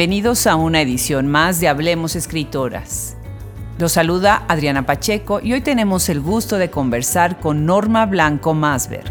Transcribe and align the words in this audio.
Bienvenidos 0.00 0.46
a 0.46 0.56
una 0.56 0.80
edición 0.80 1.26
más 1.26 1.60
de 1.60 1.68
Hablemos 1.68 2.16
Escritoras. 2.16 3.18
Los 3.78 3.92
saluda 3.92 4.46
Adriana 4.48 4.86
Pacheco 4.86 5.40
y 5.42 5.52
hoy 5.52 5.60
tenemos 5.60 6.08
el 6.08 6.22
gusto 6.22 6.56
de 6.56 6.70
conversar 6.70 7.38
con 7.38 7.66
Norma 7.66 8.06
Blanco 8.06 8.54
Masberg. 8.54 9.04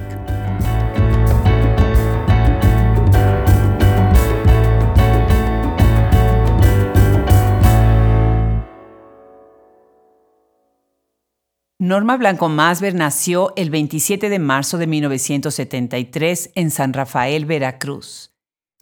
Norma 11.77 12.17
Blanco 12.17 12.49
Masber 12.49 12.95
nació 12.95 13.53
el 13.57 13.69
27 13.69 14.27
de 14.27 14.39
marzo 14.39 14.79
de 14.79 14.87
1973 14.87 16.49
en 16.55 16.71
San 16.71 16.93
Rafael, 16.93 17.45
Veracruz. 17.45 18.38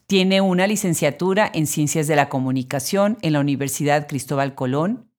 Tiene 0.08 0.40
una 0.40 0.66
licenciatura 0.66 1.50
en 1.52 1.66
Ciencias 1.66 2.06
de 2.06 2.16
la 2.16 2.30
Comunicación 2.30 3.18
en 3.20 3.34
la 3.34 3.40
Universidad 3.40 4.08
Cristóbal 4.08 4.54
Colón 4.54 5.12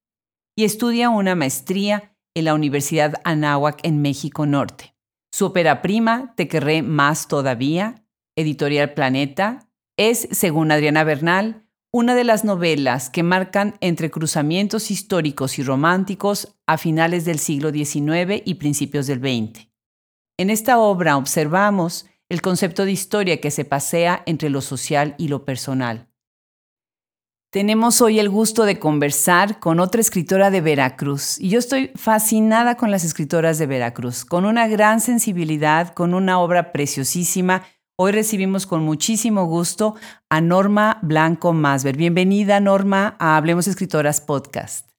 y 0.58 0.64
estudia 0.64 1.12
una 1.12 1.36
maestría 1.36 2.18
en 2.34 2.46
la 2.46 2.56
Universidad 2.56 3.22
Anáhuac 3.24 3.80
en 3.84 4.02
México 4.02 4.48
Norte. 4.48 4.96
Su 5.32 5.46
ópera 5.46 5.84
prima, 5.84 6.34
Te 6.36 6.48
querré 6.48 6.82
más 6.82 7.28
todavía, 7.28 8.04
Editorial 8.36 8.96
Planeta, 8.96 9.70
es, 9.96 10.28
según 10.32 10.72
Adriana 10.72 11.04
Bernal, 11.04 11.68
una 11.94 12.16
de 12.16 12.24
las 12.24 12.44
novelas 12.44 13.12
que 13.12 13.22
marcan 13.22 13.76
entre 13.82 14.10
cruzamientos 14.10 14.90
históricos 14.90 15.60
y 15.60 15.64
románticos 15.64 16.56
a 16.66 16.80
finales 16.80 17.26
del 17.26 17.38
siglo 17.38 17.70
XIX 17.70 18.42
y 18.44 18.56
principios 18.56 19.06
del 19.06 19.20
XX. 19.20 19.68
En 20.40 20.50
esta 20.50 20.80
obra 20.80 21.16
observamos 21.16 22.08
el 22.30 22.42
concepto 22.42 22.86
de 22.86 22.92
historia 22.92 23.42
que 23.42 23.52
se 23.52 23.66
pasea 23.66 24.24
entre 24.26 24.50
lo 24.50 24.62
social 24.62 25.16
y 25.18 25.28
lo 25.28 25.46
personal. 25.46 26.08
Tenemos 27.52 28.02
hoy 28.02 28.20
el 28.20 28.30
gusto 28.30 28.66
de 28.66 28.78
conversar 28.78 29.60
con 29.60 29.80
otra 29.80 30.02
escritora 30.02 30.52
de 30.52 30.62
Veracruz 30.62 31.40
y 31.40 31.50
yo 31.50 31.58
estoy 31.58 31.92
fascinada 31.96 32.76
con 32.76 32.92
las 32.92 33.04
escritoras 33.04 33.58
de 33.58 33.66
Veracruz, 33.66 34.24
con 34.24 34.46
una 34.46 34.68
gran 34.68 35.02
sensibilidad, 35.02 35.94
con 35.94 36.14
una 36.14 36.40
obra 36.40 36.72
preciosísima, 36.72 37.64
Hoy 38.02 38.14
recibimos 38.14 38.66
con 38.66 38.82
muchísimo 38.84 39.44
gusto 39.44 39.96
a 40.30 40.40
Norma 40.40 41.00
Blanco 41.02 41.52
Masber. 41.52 41.98
Bienvenida, 41.98 42.62
Norma, 42.62 43.18
a 43.20 43.36
Hablemos 43.36 43.68
Escritoras 43.68 44.22
Podcast. 44.22 44.90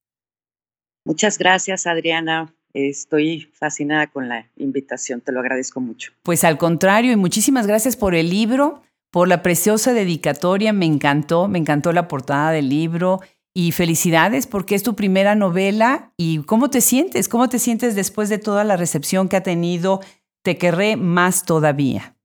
Muchas 1.07 1.39
gracias, 1.39 1.87
Adriana. 1.87 2.55
Estoy 2.73 3.51
fascinada 3.53 4.07
con 4.07 4.29
la 4.29 4.49
invitación, 4.57 5.21
te 5.21 5.33
lo 5.33 5.41
agradezco 5.41 5.81
mucho. 5.81 6.13
Pues 6.23 6.45
al 6.45 6.57
contrario, 6.57 7.13
y 7.13 7.17
muchísimas 7.17 7.67
gracias 7.67 7.97
por 7.97 8.15
el 8.15 8.31
libro, 8.31 8.83
por 9.11 9.27
la 9.27 9.43
preciosa 9.43 9.93
dedicatoria, 9.93 10.73
me 10.73 10.87
encantó, 10.87 11.49
me 11.49 11.59
encantó 11.59 11.93
la 11.93 12.07
portada 12.07 12.53
del 12.53 12.69
libro 12.69 13.21
y 13.53 13.73
felicidades 13.73 14.47
porque 14.47 14.77
es 14.77 14.85
tu 14.85 14.95
primera 14.95 15.35
novela 15.35 16.13
y 16.17 16.43
cómo 16.45 16.71
te 16.71 16.81
sientes, 16.81 17.29
cómo 17.29 17.49
te 17.49 17.59
sientes 17.59 17.97
después 17.97 18.29
de 18.29 18.39
toda 18.39 18.63
la 18.63 18.77
recepción 18.77 19.29
que 19.29 19.37
ha 19.37 19.43
tenido 19.43 20.01
Te 20.43 20.57
querré 20.57 20.97
más 20.97 21.45
todavía. 21.45 22.17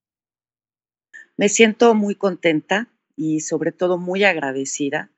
Me 1.38 1.50
siento 1.50 1.96
muy 1.96 2.16
contenta 2.16 2.88
y 3.18 3.42
sobre 3.42 3.72
todo 3.72 3.98
muy 3.98 4.24
agradecida 4.24 5.10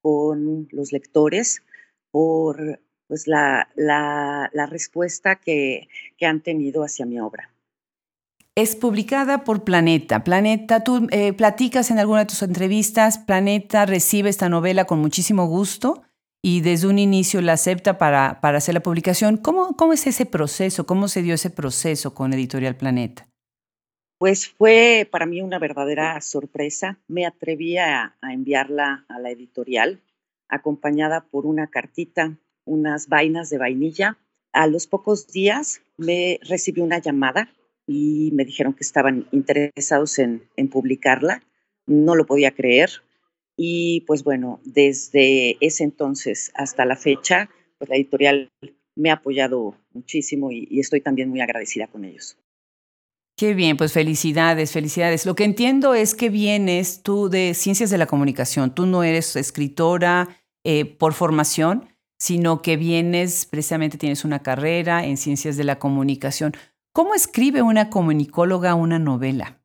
con 0.00 0.68
los 0.70 0.92
lectores 0.92 1.62
por 2.10 2.80
pues, 3.08 3.26
la, 3.26 3.68
respuesta 4.70 5.36
que, 5.36 5.88
han 6.20 6.40
tenido 6.40 6.82
hacia 6.82 7.06
mi 7.06 7.20
obra. 7.20 7.50
Es 8.54 8.74
publicada 8.74 9.44
por 9.44 9.64
Planeta. 9.64 10.24
Planeta, 10.24 10.82
tú 10.82 11.06
eh, 11.10 11.32
platicas 11.34 11.90
en 11.90 11.98
alguna 11.98 12.20
de 12.20 12.26
tus 12.26 12.42
entrevistas, 12.42 13.18
Planeta 13.18 13.84
recibe 13.84 14.30
esta 14.30 14.48
novela 14.48 14.86
con 14.86 14.98
muchísimo 14.98 15.46
gusto 15.46 16.02
y 16.42 16.62
desde 16.62 16.86
un 16.86 16.98
inicio 16.98 17.42
la 17.42 17.52
acepta 17.54 17.98
para, 17.98 18.40
para 18.40 18.58
hacer 18.58 18.74
la 18.74 18.80
publicación. 18.80 19.36
¿Cómo, 19.36 19.76
¿Cómo 19.76 19.92
es 19.92 20.06
ese 20.06 20.24
proceso? 20.24 20.86
¿Cómo 20.86 21.08
se 21.08 21.22
dio 21.22 21.34
ese 21.34 21.50
proceso 21.50 22.14
con 22.14 22.32
Editorial 22.32 22.76
Planeta? 22.76 23.26
Pues 24.18 24.48
fue 24.48 25.06
para 25.10 25.26
mí 25.26 25.42
una 25.42 25.58
verdadera 25.58 26.20
sorpresa. 26.22 26.98
Me 27.06 27.26
atreví 27.26 27.76
a, 27.76 28.16
enviarla 28.22 29.04
a 29.08 29.18
la 29.18 29.30
editorial, 29.30 30.00
acompañada 30.48 31.26
por 31.26 31.44
una 31.44 31.66
cartita, 31.66 32.38
unas 32.66 33.08
vainas 33.08 33.48
de 33.48 33.56
vainilla. 33.56 34.18
A 34.52 34.66
los 34.66 34.86
pocos 34.86 35.26
días 35.28 35.80
me 35.96 36.38
recibí 36.42 36.82
una 36.82 36.98
llamada 36.98 37.50
y 37.86 38.30
me 38.34 38.44
dijeron 38.44 38.74
que 38.74 38.82
estaban 38.82 39.26
interesados 39.32 40.18
en, 40.18 40.42
publicarla. 40.70 41.42
No 41.86 42.14
lo 42.14 42.26
podía 42.26 42.50
creer. 42.50 42.90
Y 43.56 44.02
pues 44.06 44.22
bueno, 44.22 44.60
desde 44.64 45.56
ese 45.60 45.84
entonces 45.84 46.52
hasta 46.54 46.84
la 46.84 46.96
fecha, 46.96 47.48
pues 47.78 47.88
la 47.88 47.96
editorial 47.96 48.50
me 48.94 49.10
ha 49.10 49.14
apoyado 49.14 49.76
muchísimo 49.94 50.50
y 50.50 50.78
estoy 50.78 51.00
también 51.00 51.30
muy 51.30 51.40
agradecida 51.40 51.86
con 51.86 52.04
ellos. 52.04 52.36
Qué 53.38 53.52
bien, 53.52 53.76
pues 53.76 53.92
felicidades, 53.92 54.72
felicidades. 54.72 55.26
Lo 55.26 55.34
que 55.34 55.44
entiendo 55.44 55.92
es 55.92 56.14
que 56.14 56.30
vienes 56.30 57.02
tú 57.02 57.28
de 57.28 57.52
ciencias 57.52 57.90
de 57.90 57.98
la 57.98 58.06
comunicación. 58.06 58.74
Tú 58.74 58.86
no 58.86 59.02
eres 59.02 59.36
escritora 59.36 60.40
eh, 60.64 60.86
por 60.86 61.12
formación, 61.12 61.86
sino 62.18 62.62
que 62.62 62.76
vienes, 62.76 63.46
precisamente 63.46 63.98
tienes 63.98 64.24
una 64.24 64.42
carrera 64.42 65.04
en 65.04 65.16
ciencias 65.16 65.56
de 65.56 65.64
la 65.64 65.78
comunicación. 65.78 66.52
¿Cómo 66.92 67.14
escribe 67.14 67.62
una 67.62 67.90
comunicóloga 67.90 68.74
una 68.74 68.98
novela? 68.98 69.60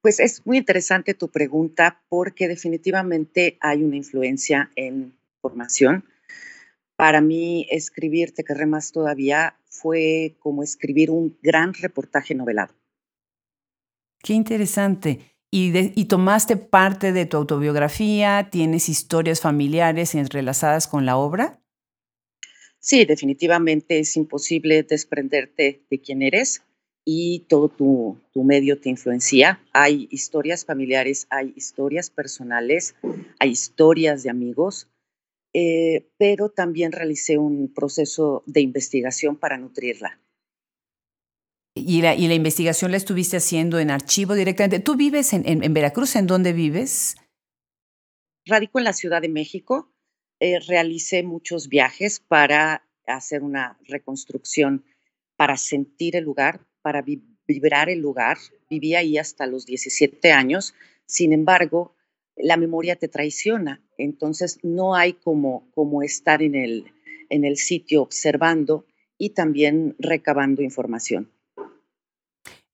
Pues 0.00 0.20
es 0.20 0.46
muy 0.46 0.58
interesante 0.58 1.14
tu 1.14 1.30
pregunta 1.30 2.02
porque 2.08 2.46
definitivamente 2.46 3.56
hay 3.60 3.82
una 3.82 3.96
influencia 3.96 4.70
en 4.76 5.16
formación. 5.40 6.04
Para 6.96 7.20
mí, 7.20 7.66
escribir 7.70 8.32
Te 8.32 8.44
querré 8.44 8.66
más 8.66 8.92
todavía 8.92 9.56
fue 9.66 10.36
como 10.38 10.62
escribir 10.62 11.10
un 11.10 11.36
gran 11.42 11.74
reportaje 11.74 12.34
novelado. 12.34 12.74
Qué 14.22 14.34
interesante. 14.34 15.33
¿Y, 15.56 16.06
tomaste 16.06 16.56
parte 16.56 17.12
de 17.12 17.26
tu 17.26 17.36
autobiografía? 17.36 18.48
¿Tienes 18.50 18.88
historias 18.88 19.40
familiares 19.40 20.16
entrelazadas 20.16 20.88
con 20.88 21.06
la 21.06 21.16
obra? 21.16 21.60
Sí, 22.80 23.04
definitivamente 23.04 24.00
es 24.00 24.16
imposible 24.16 24.82
desprenderte 24.82 25.84
de 25.88 26.00
quién 26.00 26.22
eres 26.22 26.64
y 27.04 27.44
todo 27.48 27.68
tu, 27.68 28.18
tu, 28.32 28.42
medio 28.42 28.80
te 28.80 28.88
influencia. 28.88 29.60
Hay 29.72 30.08
historias 30.10 30.64
familiares, 30.64 31.28
hay 31.30 31.52
historias 31.54 32.10
personales, 32.10 32.96
hay 33.38 33.50
historias 33.50 34.24
de 34.24 34.30
amigos, 34.30 34.88
eh, 35.52 36.08
pero 36.18 36.48
también 36.48 36.90
realicé 36.90 37.38
un 37.38 37.72
proceso 37.72 38.42
de 38.46 38.60
investigación 38.60 39.36
para 39.36 39.56
nutrirla. 39.56 40.18
¿Y 41.76 42.02
la, 42.02 42.14
y 42.14 42.28
la 42.28 42.34
investigación 42.34 42.92
la 42.92 42.96
estuviste 42.96 43.38
haciendo 43.38 43.80
en 43.80 43.90
archivo 43.90 44.34
directamente? 44.34 44.78
¿Tú 44.78 44.94
vives 44.94 45.32
en, 45.32 45.44
en, 45.44 45.74
Veracruz? 45.74 46.14
¿En 46.14 46.28
dónde 46.28 46.52
vives? 46.52 47.16
Radico 48.46 48.78
en 48.78 48.84
la 48.84 48.92
Ciudad 48.92 49.20
de 49.20 49.28
México. 49.28 49.92
Eh, 50.38 50.60
realicé 50.60 51.24
muchos 51.24 51.68
viajes 51.68 52.20
para 52.20 52.86
hacer 53.08 53.42
una 53.42 53.76
reconstrucción, 53.88 54.84
para 55.36 55.56
sentir 55.56 56.14
el 56.14 56.22
lugar, 56.22 56.60
para 56.80 57.02
vibrar 57.02 57.88
el 57.88 57.98
lugar. 57.98 58.38
Viví 58.70 58.94
ahí 58.94 59.18
hasta 59.18 59.46
los 59.46 59.66
17 59.66 60.30
años. 60.30 60.74
Sin 61.06 61.32
embargo, 61.32 61.96
la 62.36 62.56
memoria 62.56 62.94
te 62.94 63.08
traiciona. 63.08 63.82
Entonces 63.98 64.60
no 64.62 64.94
hay 64.94 65.14
como, 65.14 65.68
como 65.74 66.04
estar 66.04 66.40
en 66.40 66.54
el, 66.54 66.92
en 67.30 67.44
el 67.44 67.56
sitio 67.56 68.02
observando 68.02 68.86
y 69.18 69.30
también 69.30 69.96
recabando 69.98 70.62
información. 70.62 71.33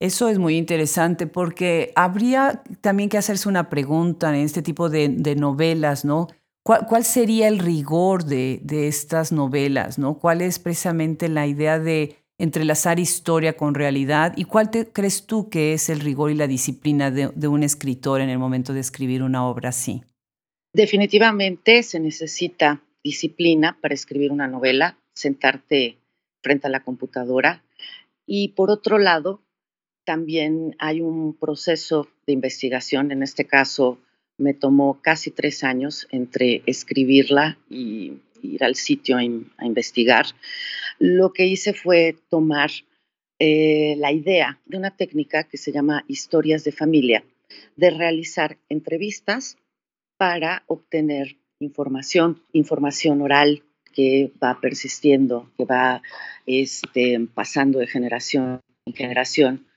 Eso 0.01 0.29
es 0.29 0.39
muy 0.39 0.57
interesante 0.57 1.27
porque 1.27 1.93
habría 1.95 2.63
también 2.81 3.07
que 3.07 3.19
hacerse 3.19 3.47
una 3.47 3.69
pregunta 3.69 4.29
en 4.35 4.43
este 4.43 4.63
tipo 4.63 4.89
de, 4.89 5.09
novelas, 5.35 6.05
¿no? 6.05 6.25
¿Cuál, 6.63 7.03
sería 7.03 7.47
el 7.47 7.59
rigor 7.59 8.25
de, 8.25 8.61
de, 8.63 8.87
estas 8.87 9.31
novelas, 9.31 9.99
¿no? 9.99 10.17
¿Cuál 10.17 10.41
es 10.41 10.57
precisamente 10.57 11.29
la 11.29 11.45
idea 11.45 11.77
de 11.77 12.15
entrelazar 12.39 12.99
historia 12.99 13.55
con 13.55 13.75
realidad 13.75 14.33
y 14.35 14.45
cuál 14.45 14.71
crees 14.71 15.27
tú 15.27 15.49
que 15.49 15.73
es 15.73 15.87
el 15.87 15.99
rigor 15.99 16.31
y 16.31 16.35
la 16.35 16.47
disciplina 16.47 17.11
de, 17.11 17.27
de 17.35 17.47
un 17.47 17.61
escritor 17.61 18.21
en 18.21 18.29
el 18.29 18.39
momento 18.39 18.73
de 18.73 18.79
escribir 18.79 19.21
una 19.21 19.47
obra 19.47 19.69
así? 19.69 20.01
Definitivamente 20.73 21.83
se 21.83 21.99
necesita 21.99 22.81
disciplina 23.03 23.77
para 23.79 23.93
escribir 23.93 24.31
una 24.31 24.47
novela, 24.47 24.97
sentarte 25.13 25.99
frente 26.41 26.65
a 26.65 26.71
la 26.71 26.79
computadora 26.79 27.63
y 28.25 28.49
por 28.49 28.71
otro 28.71 28.97
lado 28.97 29.41
también 30.11 30.75
hay 30.77 30.99
un 30.99 31.33
proceso 31.37 32.09
de 32.27 32.33
investigación, 32.33 33.13
en 33.13 33.23
este 33.23 33.45
caso 33.45 33.97
me 34.37 34.53
tomó 34.53 34.99
casi 35.01 35.31
tres 35.31 35.63
años 35.63 36.05
entre 36.11 36.63
escribirla 36.65 37.57
y 37.69 38.19
ir 38.41 38.61
al 38.61 38.75
sitio 38.75 39.15
a, 39.15 39.23
investigar, 39.23 40.25
lo 40.99 41.31
que 41.31 41.45
hice 41.45 41.71
fue 41.71 42.17
tomar 42.27 42.71
eh, 43.39 43.95
la 43.99 44.11
idea 44.11 44.59
de 44.65 44.75
una 44.75 44.97
técnica 44.97 45.45
que 45.45 45.57
se 45.57 45.71
llama 45.71 46.03
historias 46.09 46.65
de 46.65 46.73
familia, 46.73 47.23
de 47.77 47.91
realizar 47.91 48.57
entrevistas 48.67 49.55
para 50.17 50.63
obtener 50.67 51.37
información, 51.61 52.43
información 52.51 53.21
oral 53.21 53.63
que 53.93 54.33
va 54.43 54.59
persistiendo, 54.59 55.49
que 55.55 55.63
va 55.63 56.01
este, 56.45 57.17
pasando 57.33 57.79
de 57.79 57.87
generación 57.87 58.59
en 58.85 58.93
generación. 58.93 59.70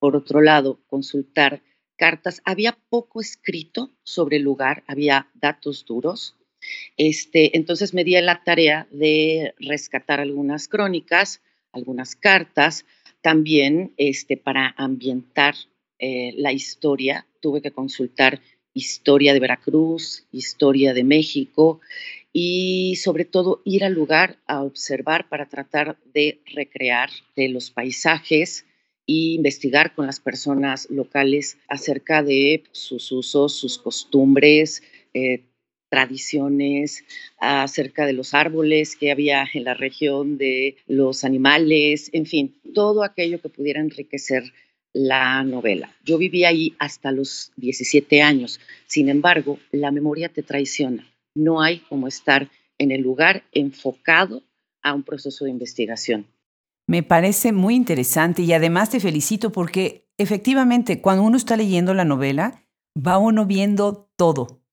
Por 0.00 0.16
otro 0.16 0.40
lado, 0.40 0.80
consultar 0.88 1.62
cartas. 1.96 2.40
Había 2.46 2.76
poco 2.88 3.20
escrito 3.20 3.90
sobre 4.02 4.38
el 4.38 4.42
lugar, 4.42 4.82
había 4.88 5.28
datos 5.34 5.84
duros. 5.84 6.36
Este, 6.96 7.56
entonces 7.56 7.94
me 7.94 8.02
di 8.02 8.20
la 8.20 8.42
tarea 8.42 8.88
de 8.90 9.54
rescatar 9.58 10.18
algunas 10.18 10.66
crónicas, 10.66 11.42
algunas 11.70 12.16
cartas, 12.16 12.86
también 13.20 13.92
este, 13.98 14.38
para 14.38 14.74
ambientar 14.78 15.54
eh, 15.98 16.32
la 16.36 16.52
historia. 16.52 17.26
Tuve 17.40 17.60
que 17.60 17.70
consultar 17.70 18.40
historia 18.72 19.34
de 19.34 19.40
Veracruz, 19.40 20.26
historia 20.32 20.94
de 20.94 21.04
México 21.04 21.80
y 22.32 22.96
sobre 22.96 23.26
todo 23.26 23.60
ir 23.64 23.84
al 23.84 23.92
lugar 23.92 24.38
a 24.46 24.62
observar 24.62 25.28
para 25.28 25.46
tratar 25.46 25.98
de 26.14 26.40
recrear 26.46 27.10
de 27.36 27.48
los 27.48 27.70
paisajes 27.70 28.64
e 29.10 29.34
investigar 29.34 29.92
con 29.94 30.06
las 30.06 30.20
personas 30.20 30.88
locales 30.88 31.58
acerca 31.66 32.22
de 32.22 32.62
sus 32.70 33.10
usos, 33.10 33.56
sus 33.56 33.76
costumbres, 33.76 34.84
eh, 35.14 35.42
tradiciones, 35.88 37.04
acerca 37.38 38.06
de 38.06 38.12
los 38.12 38.34
árboles 38.34 38.94
que 38.94 39.10
había 39.10 39.44
en 39.52 39.64
la 39.64 39.74
región, 39.74 40.38
de 40.38 40.76
los 40.86 41.24
animales, 41.24 42.10
en 42.12 42.26
fin, 42.26 42.54
todo 42.72 43.02
aquello 43.02 43.40
que 43.40 43.48
pudiera 43.48 43.80
enriquecer 43.80 44.44
la 44.92 45.42
novela. 45.42 45.92
Yo 46.04 46.16
viví 46.16 46.44
ahí 46.44 46.76
hasta 46.78 47.10
los 47.10 47.52
17 47.56 48.22
años, 48.22 48.60
sin 48.86 49.08
embargo, 49.08 49.58
la 49.72 49.90
memoria 49.90 50.28
te 50.28 50.44
traiciona. 50.44 51.12
No 51.34 51.60
hay 51.60 51.80
como 51.80 52.06
estar 52.06 52.48
en 52.78 52.92
el 52.92 53.00
lugar 53.00 53.42
enfocado 53.50 54.44
a 54.82 54.94
un 54.94 55.02
proceso 55.02 55.44
de 55.44 55.50
investigación. 55.50 56.26
Me 56.90 57.04
parece 57.04 57.52
muy 57.52 57.76
interesante 57.76 58.42
y 58.42 58.52
además 58.52 58.90
te 58.90 58.98
felicito 58.98 59.52
porque 59.52 60.10
efectivamente 60.18 61.00
cuando 61.00 61.22
uno 61.22 61.36
está 61.36 61.56
leyendo 61.56 61.94
la 61.94 62.04
novela, 62.04 62.64
va 62.98 63.16
uno 63.16 63.46
viendo 63.46 64.10
todo. 64.16 64.64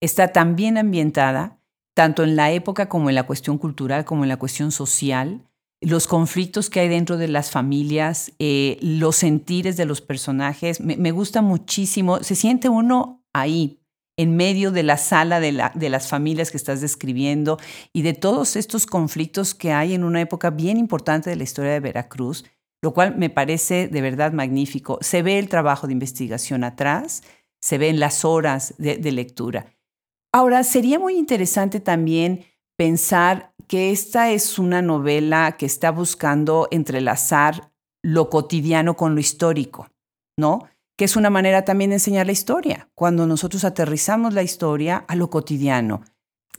Está 0.00 0.28
tan 0.28 0.54
bien 0.54 0.78
ambientada, 0.78 1.58
tanto 1.92 2.22
en 2.22 2.36
la 2.36 2.52
época 2.52 2.88
como 2.88 3.08
en 3.08 3.16
la 3.16 3.24
cuestión 3.24 3.58
cultural, 3.58 4.04
como 4.04 4.22
en 4.22 4.28
la 4.28 4.36
cuestión 4.36 4.70
social 4.70 5.50
los 5.80 6.06
conflictos 6.06 6.70
que 6.70 6.78
hay 6.78 6.88
dentro 6.88 7.16
de 7.16 7.26
las 7.26 7.50
familias, 7.50 8.30
eh, 8.38 8.78
los 8.80 9.16
sentires 9.16 9.76
de 9.76 9.84
los 9.84 10.00
personajes. 10.00 10.80
Me, 10.80 11.10
gusta 11.10 11.42
muchísimo. 11.42 12.22
Se 12.22 12.36
siente 12.36 12.68
uno 12.68 13.26
ahí, 13.32 13.80
en 14.16 14.36
medio 14.36 14.70
de 14.70 14.82
la 14.82 14.96
sala 14.96 15.40
de, 15.40 15.70
de, 15.74 15.88
las 15.88 16.08
familias 16.08 16.50
que 16.50 16.56
estás 16.56 16.80
describiendo 16.80 17.58
y 17.92 18.02
de 18.02 18.12
todos 18.12 18.56
estos 18.56 18.86
conflictos 18.86 19.54
que 19.54 19.72
hay 19.72 19.94
en 19.94 20.04
una 20.04 20.20
época 20.20 20.50
bien 20.50 20.76
importante 20.76 21.30
de 21.30 21.36
la 21.36 21.42
historia 21.42 21.72
de 21.72 21.80
Veracruz, 21.80 22.44
lo 22.82 22.94
cual 22.94 23.16
me 23.16 23.30
parece 23.30 23.88
de 23.88 24.00
verdad 24.00 24.32
magnífico. 24.32 24.98
Se 25.00 25.22
ve 25.22 25.38
el 25.38 25.48
trabajo 25.48 25.86
de 25.86 25.94
investigación 25.94 26.64
atrás, 26.64 27.22
se 27.60 27.78
ven 27.78 27.98
las 27.98 28.24
horas 28.24 28.74
de 28.78 29.12
lectura. 29.12 29.66
Ahora, 30.32 30.64
sería 30.64 30.98
muy 30.98 31.16
interesante 31.16 31.78
también 31.80 32.44
pensar 32.76 33.54
que 33.68 33.92
esta 33.92 34.30
es 34.30 34.58
una 34.58 34.82
novela 34.82 35.56
que 35.56 35.66
está 35.66 35.90
buscando 35.90 36.68
entrelazar 36.70 37.72
lo 38.02 38.28
cotidiano 38.28 38.96
con 38.96 39.14
lo 39.14 39.20
histórico, 39.20 39.88
¿no? 40.36 40.68
Que 40.96 41.04
es 41.04 41.16
una 41.16 41.30
manera 41.30 41.64
también 41.64 41.90
de 41.90 41.96
enseñar 41.96 42.26
la 42.26 42.32
historia, 42.32 42.88
cuando 42.94 43.26
nosotros 43.26 43.64
aterrizamos 43.64 44.34
la 44.34 44.42
historia 44.42 45.04
a 45.08 45.16
lo 45.16 45.30
cotidiano. 45.30 46.02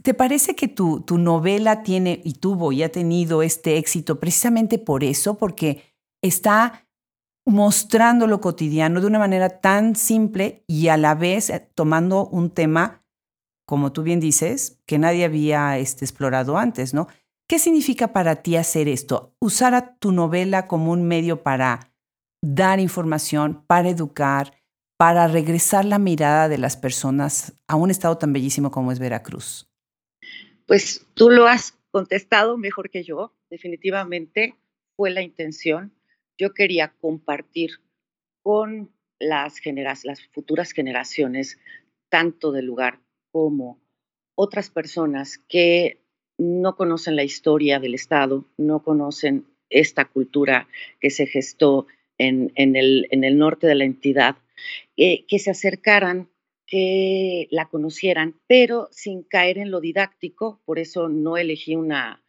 ¿Te 0.03 0.13
parece 0.13 0.55
que 0.55 0.67
tu, 0.67 1.01
tu 1.01 1.17
novela 1.17 1.83
tiene 1.83 2.21
y 2.23 2.33
tuvo 2.33 2.71
y 2.71 2.83
ha 2.83 2.91
tenido 2.91 3.41
este 3.41 3.77
éxito 3.77 4.19
precisamente 4.19 4.77
por 4.77 5.03
eso? 5.03 5.37
Porque 5.37 5.83
está 6.21 6.85
mostrando 7.45 8.27
lo 8.27 8.41
cotidiano 8.41 8.99
de 8.99 9.07
una 9.07 9.19
manera 9.19 9.61
tan 9.61 9.95
simple 9.95 10.63
y 10.67 10.89
a 10.89 10.97
la 10.97 11.15
vez 11.15 11.49
eh, 11.49 11.69
tomando 11.75 12.27
un 12.27 12.49
tema 12.49 13.05
como 13.65 13.91
tú 13.91 14.03
bien 14.03 14.19
dices, 14.19 14.79
que 14.85 14.99
nadie 14.99 15.25
había 15.25 15.77
este, 15.77 16.05
explorado 16.05 16.57
antes, 16.57 16.93
¿no? 16.93 17.07
¿Qué 17.47 17.59
significa 17.59 18.13
para 18.13 18.37
ti 18.37 18.55
hacer 18.55 18.87
esto? 18.87 19.35
Usar 19.39 19.73
a 19.73 19.95
tu 19.97 20.11
novela 20.11 20.67
como 20.67 20.91
un 20.91 21.03
medio 21.03 21.43
para 21.43 21.94
dar 22.53 22.79
información, 22.79 23.63
para 23.65 23.89
educar, 23.89 24.53
para 24.97 25.27
regresar 25.27 25.83
la 25.85 25.99
mirada 25.99 26.47
de 26.47 26.57
las 26.57 26.77
personas 26.77 27.53
a 27.67 27.75
un 27.75 27.89
estado 27.89 28.17
tan 28.17 28.33
bellísimo 28.33 28.71
como 28.71 28.91
es 28.91 28.99
Veracruz. 28.99 29.67
Pues 30.67 31.05
tú 31.15 31.29
lo 31.29 31.47
has 31.47 31.77
contestado 31.91 32.57
mejor 32.57 32.89
que 32.89 33.03
yo, 33.03 33.33
definitivamente 33.49 34.55
fue 34.95 35.09
la 35.09 35.21
intención. 35.21 35.91
Yo 36.37 36.53
quería 36.53 36.93
compartir 37.01 37.79
con 38.43 38.91
las, 39.19 39.55
las 40.03 40.23
futuras 40.33 40.71
generaciones, 40.71 41.59
tanto 42.09 42.51
del 42.51 42.65
lugar 42.65 42.99
como 43.31 43.79
otras 44.35 44.69
personas 44.69 45.39
que 45.47 46.01
no 46.37 46.75
conocen 46.75 47.15
la 47.15 47.23
historia 47.23 47.79
del 47.79 47.95
Estado, 47.95 48.45
no 48.57 48.83
conocen 48.83 49.45
esta 49.69 50.05
cultura 50.05 50.67
que 50.99 51.09
se 51.09 51.25
gestó 51.25 51.87
en, 52.17 52.51
el, 52.55 53.07
en 53.11 53.23
el, 53.23 53.37
norte 53.37 53.67
de 53.67 53.75
la 53.75 53.85
entidad, 53.85 54.35
eh, 54.97 55.25
que 55.27 55.39
se 55.39 55.51
acercaran, 55.51 56.29
que 56.67 57.47
la 57.51 57.67
conocieran, 57.67 58.35
pero 58.47 58.87
sin 58.91 59.23
caer 59.23 59.57
en 59.57 59.71
lo 59.71 59.81
didáctico, 59.81 60.61
por 60.65 60.79
eso 60.79 61.09
no 61.09 61.37
elegí 61.37 61.75
una, 61.75 62.23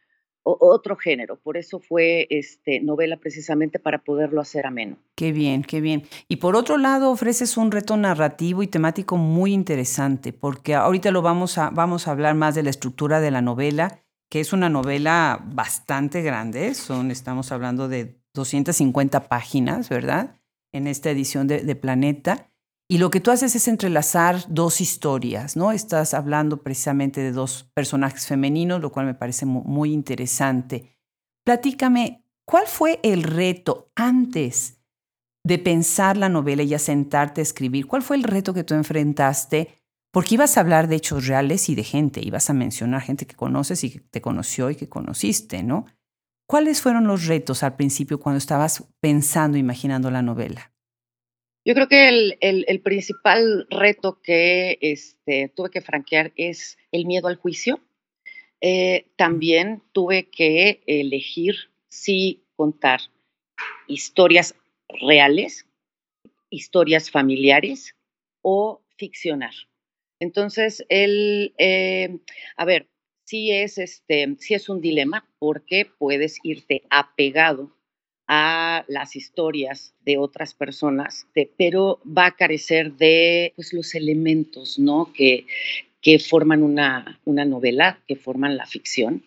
otro 0.47 0.95
género. 0.95 1.37
Por 1.37 1.57
eso 1.57 1.79
fue 1.79 2.27
este, 2.29 2.79
novela 2.79 3.17
precisamente 3.17 3.79
para 3.79 3.99
poderlo 4.03 4.41
hacer 4.41 4.65
ameno. 4.65 4.97
Qué 5.15 5.31
bien, 5.31 5.63
qué 5.63 5.81
bien. 5.81 6.03
Y 6.27 6.37
por 6.37 6.55
otro 6.55 6.77
lado, 6.77 7.11
ofreces 7.11 7.57
un 7.57 7.71
reto 7.71 7.97
narrativo 7.97 8.63
y 8.63 8.67
temático 8.67 9.17
muy 9.17 9.53
interesante, 9.53 10.33
porque 10.33 10.75
ahorita 10.75 11.11
lo 11.11 11.21
vamos 11.21 11.57
a, 11.57 11.69
vamos 11.69 12.07
a 12.07 12.11
hablar 12.11 12.35
más 12.35 12.55
de 12.55 12.63
la 12.63 12.69
estructura 12.69 13.19
de 13.19 13.31
la 13.31 13.41
novela, 13.41 14.03
que 14.29 14.39
es 14.39 14.53
una 14.53 14.69
novela 14.69 15.43
bastante 15.45 16.21
grande. 16.21 16.73
Son, 16.73 17.11
estamos 17.11 17.51
hablando 17.51 17.87
de 17.87 18.16
250 18.37 19.27
páginas, 19.27 19.89
¿verdad? 19.89 20.39
En 20.71 20.87
esta 20.87 21.09
edición 21.09 21.47
de, 21.47 21.75
Planeta. 21.75 22.49
Y 22.89 22.99
lo 22.99 23.09
que 23.09 23.19
tú 23.19 23.31
haces 23.31 23.55
es 23.55 23.67
entrelazar 23.67 24.45
dos 24.47 24.79
historias, 24.79 25.57
¿no? 25.57 25.73
Estás 25.73 26.13
hablando 26.13 26.63
precisamente 26.63 27.19
de 27.19 27.33
dos 27.33 27.69
personajes 27.73 28.25
femeninos, 28.25 28.81
lo 28.81 28.93
cual 28.93 29.05
me 29.05 29.13
parece 29.13 29.45
muy 29.45 29.91
interesante. 29.91 30.95
Platícame, 31.45 32.23
¿cuál 32.45 32.65
fue 32.67 33.01
el 33.03 33.23
reto 33.23 33.91
antes 33.95 34.79
de 35.43 35.59
pensar 35.59 36.15
la 36.15 36.29
novela 36.29 36.63
y 36.63 36.73
a 36.73 36.79
sentarte 36.79 37.41
a 37.41 37.43
escribir? 37.43 37.87
¿Cuál 37.87 38.03
fue 38.03 38.15
el 38.15 38.23
reto 38.23 38.53
que 38.53 38.63
tú 38.63 38.73
enfrentaste? 38.73 39.69
Porque 40.13 40.35
ibas 40.35 40.57
a 40.57 40.61
hablar 40.61 40.87
de 40.87 40.95
hechos 40.95 41.27
reales 41.27 41.69
y 41.69 41.75
de 41.75 41.83
gente, 41.83 42.21
ibas 42.23 42.49
a 42.49 42.53
mencionar 42.53 43.01
gente 43.01 43.27
que 43.27 43.35
conoces 43.35 43.83
y 43.83 43.91
que 43.91 43.99
te 43.99 44.21
conoció 44.21 44.69
y 44.69 44.75
que 44.75 44.87
conociste, 44.87 45.63
¿no? 45.63 45.85
¿Cuáles 46.47 46.81
fueron 46.81 47.07
los 47.07 47.27
retos 47.27 47.61
al 47.61 47.75
principio 47.75 48.21
cuando 48.21 48.37
estabas 48.37 48.87
pensando, 49.01 49.57
imaginando 49.57 50.09
la 50.09 50.21
novela? 50.21 50.71
Yo 51.65 51.73
creo 51.73 51.89
que 51.89 52.37
el, 52.39 52.81
principal 52.81 53.67
reto 53.69 54.21
que 54.21 54.77
este, 54.79 55.51
tuve 55.53 55.69
que 55.69 55.81
franquear 55.81 56.31
es 56.37 56.77
el 56.93 57.05
miedo 57.05 57.27
al 57.27 57.35
juicio. 57.35 57.81
Eh, 58.61 59.11
también 59.17 59.83
tuve 59.91 60.29
que 60.29 60.81
elegir 60.87 61.69
si 61.89 62.45
contar 62.55 63.01
historias 63.87 64.55
reales, 64.87 65.67
historias 66.49 67.11
familiares 67.11 67.93
o 68.41 68.81
ficcionar. 68.95 69.53
Entonces, 70.21 70.85
el, 70.87 71.53
eh, 71.57 72.19
a 72.55 72.63
ver, 72.63 72.89
sí 73.27 73.51
es, 73.51 73.77
este, 73.77 74.35
sí 74.39 74.53
es 74.53 74.69
un 74.69 74.81
dilema 74.81 75.27
porque 75.37 75.85
puedes 75.85 76.37
irte 76.43 76.83
apegado 76.89 77.75
a 78.27 78.85
las 78.87 79.15
historias 79.15 79.93
de 80.05 80.17
otras 80.17 80.53
personas, 80.53 81.27
pero 81.57 81.99
va 82.05 82.27
a 82.27 82.35
carecer 82.35 82.93
de 82.93 83.53
pues, 83.55 83.73
los 83.73 83.95
elementos 83.95 84.79
¿no? 84.79 85.11
que, 85.13 85.45
que 86.01 86.19
forman 86.19 86.63
una, 86.63 87.19
una 87.25 87.45
novela, 87.45 88.01
que 88.07 88.15
forman 88.15 88.57
la 88.57 88.65
ficción. 88.65 89.23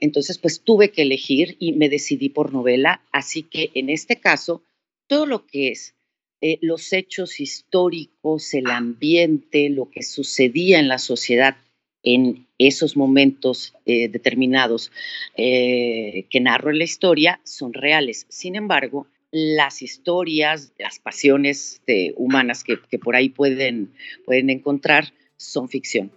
Entonces, 0.00 0.38
pues 0.38 0.60
tuve 0.60 0.90
que 0.90 1.02
elegir 1.02 1.56
y 1.58 1.72
me 1.72 1.90
decidí 1.90 2.30
por 2.30 2.52
novela, 2.52 3.02
así 3.12 3.42
que 3.42 3.70
en 3.74 3.90
este 3.90 4.16
caso, 4.16 4.62
todo 5.06 5.26
lo 5.26 5.46
que 5.46 5.68
es 5.68 5.94
eh, 6.40 6.58
los 6.62 6.92
hechos 6.92 7.40
históricos, 7.40 8.54
el 8.54 8.68
ambiente, 8.68 9.68
lo 9.68 9.90
que 9.90 10.02
sucedía 10.02 10.78
en 10.78 10.88
la 10.88 10.98
sociedad 10.98 11.56
en 12.02 12.47
esos 12.58 12.96
momentos 12.96 13.74
eh, 13.86 14.08
determinados 14.08 14.90
eh, 15.36 16.26
que 16.30 16.40
narro 16.40 16.70
en 16.70 16.78
la 16.78 16.84
historia 16.84 17.40
son 17.44 17.72
reales. 17.72 18.26
Sin 18.28 18.56
embargo, 18.56 19.06
las 19.30 19.82
historias, 19.82 20.72
las 20.78 20.98
pasiones 20.98 21.82
humanas 22.16 22.64
que, 22.64 22.76
por 22.98 23.14
ahí 23.14 23.28
pueden, 23.28 23.92
pueden 24.24 24.50
encontrar, 24.50 25.12
son 25.36 25.68
ficción. 25.68 26.10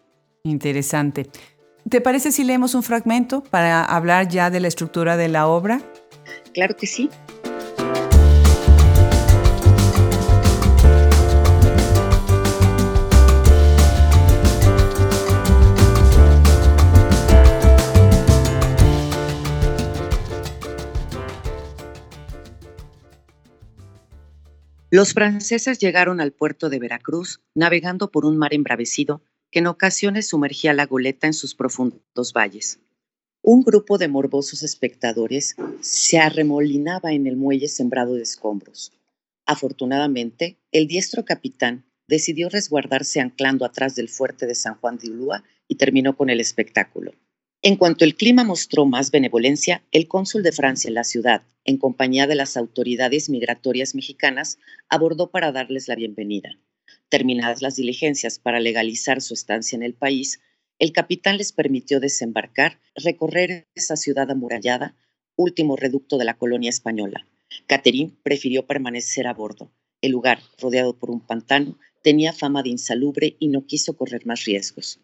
Interesante. 0.44 1.28
¿Te 1.90 2.00
parece 2.00 2.32
si 2.32 2.44
leemos 2.44 2.74
un 2.74 2.84
fragmento 2.84 3.44
para 3.44 3.84
hablar 3.84 4.28
ya 4.30 4.50
de 4.50 4.60
la 4.60 4.68
estructura 4.68 5.18
de 5.18 5.28
la 5.28 5.48
obra? 5.48 5.82
Claro 6.54 6.76
que 6.76 6.88
sí. 6.88 7.10
Los 24.94 25.14
franceses 25.14 25.80
llegaron 25.80 26.20
al 26.20 26.34
puerto 26.34 26.70
de 26.70 26.78
Veracruz 26.78 27.40
navegando 27.56 28.12
por 28.12 28.26
un 28.26 28.38
mar 28.38 28.54
embravecido 28.54 29.24
que 29.50 29.60
en 29.60 29.68
ocasiones 29.68 30.28
sumergía 30.28 30.74
la 30.74 30.86
goleta 30.86 31.28
en 31.28 31.34
sus 31.34 31.56
profundos 31.56 32.34
valles. 32.36 32.78
Un 33.42 33.64
grupo 33.64 33.98
de 33.98 34.10
morbosos 34.10 34.64
espectadores 34.64 35.56
se 35.80 36.20
arremolinaba 36.20 37.14
en 37.14 37.26
el 37.26 37.38
muelle 37.38 37.70
sembrado 37.70 38.16
de 38.16 38.24
escombros. 38.24 38.92
Afortunadamente, 39.46 40.58
el 40.74 40.88
diestro 40.88 41.24
capitán 41.24 41.86
decidió 42.10 42.50
resguardarse 42.50 43.22
anclando 43.22 43.64
atrás 43.64 43.96
del 43.96 44.10
fuerte 44.10 44.46
de 44.46 44.56
San 44.56 44.76
Juan 44.76 44.98
de 44.98 45.10
Ulúa 45.10 45.46
y 45.70 45.76
terminó 45.76 46.18
con 46.18 46.30
el 46.30 46.42
espectáculo. 46.42 47.14
En 47.64 47.76
cuanto 47.76 48.06
el 48.06 48.16
clima 48.16 48.44
mostró 48.44 48.88
más 48.88 49.12
benevolencia, 49.12 49.84
el 49.92 50.08
cónsul 50.08 50.42
de 50.42 50.52
Francia 50.52 50.88
en 50.88 50.96
la 50.96 51.04
ciudad, 51.04 51.44
en 51.64 51.78
compañía 51.78 52.26
de 52.26 52.34
las 52.34 52.58
autoridades 52.58 53.30
migratorias 53.30 53.94
mexicanas, 53.94 54.58
abordó 54.90 55.30
para 55.30 55.52
darles 55.52 55.88
la 55.88 55.94
bienvenida. 55.94 56.58
Terminadas 57.10 57.62
las 57.62 57.76
diligencias 57.76 58.40
para 58.40 58.60
legalizar 58.60 59.22
su 59.22 59.36
estancia 59.36 59.76
en 59.76 59.84
el 59.84 59.94
país, 59.94 60.42
el 60.80 60.92
capitán 60.92 61.38
les 61.38 61.52
permitió 61.52 62.00
desembarcar, 62.00 62.80
recorrer 62.96 63.68
esa 63.76 63.96
ciudad 63.96 64.32
amurallada, 64.32 64.96
último 65.36 65.76
reducto 65.76 66.18
de 66.18 66.26
la 66.26 66.40
colonia 66.40 66.72
española. 66.72 67.28
Catherine 67.68 68.14
prefirió 68.24 68.66
permanecer 68.66 69.28
a 69.28 69.36
bordo. 69.36 69.72
El 70.02 70.14
lugar, 70.14 70.40
rodeado 70.58 70.98
por 70.98 71.12
un 71.12 71.20
pantano, 71.20 71.78
tenía 72.02 72.34
fama 72.34 72.64
de 72.64 72.70
insalubre 72.70 73.36
y 73.38 73.50
no 73.50 73.68
quiso 73.68 73.96
correr 73.96 74.26
más 74.26 74.46
riesgos. 74.46 75.00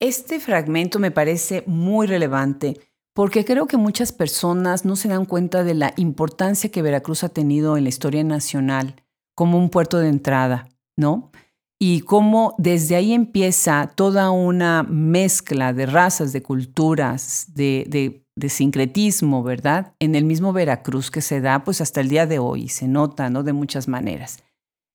Este 0.00 0.38
fragmento 0.38 1.00
me 1.00 1.10
parece 1.10 1.64
muy 1.66 2.06
relevante 2.06 2.80
porque 3.14 3.44
creo 3.44 3.66
que 3.66 3.76
muchas 3.76 4.12
personas 4.12 4.84
no 4.84 4.94
se 4.94 5.08
dan 5.08 5.24
cuenta 5.24 5.64
de 5.64 5.74
la 5.74 5.92
importancia 5.96 6.70
que 6.70 6.82
Veracruz 6.82 7.24
ha 7.24 7.28
tenido 7.28 7.76
en 7.76 7.82
la 7.82 7.88
historia 7.88 8.22
nacional 8.22 8.94
como 9.34 9.58
un 9.58 9.70
puerto 9.70 9.98
de 9.98 10.08
entrada, 10.08 10.68
¿no? 10.96 11.32
Y 11.80 12.02
cómo 12.02 12.54
desde 12.58 12.94
ahí 12.94 13.12
empieza 13.12 13.90
toda 13.92 14.30
una 14.30 14.84
mezcla 14.84 15.72
de 15.72 15.86
razas, 15.86 16.32
de 16.32 16.44
culturas, 16.44 17.46
de, 17.54 18.24
sincretismo, 18.48 19.42
¿verdad? 19.42 19.94
En 19.98 20.14
el 20.14 20.24
mismo 20.24 20.52
Veracruz 20.52 21.10
que 21.10 21.22
se 21.22 21.40
da 21.40 21.64
pues 21.64 21.80
hasta 21.80 22.00
el 22.00 22.08
día 22.08 22.26
de 22.26 22.38
hoy, 22.38 22.68
se 22.68 22.86
nota, 22.86 23.30
¿no? 23.30 23.42
De 23.42 23.52
muchas 23.52 23.88
maneras. 23.88 24.44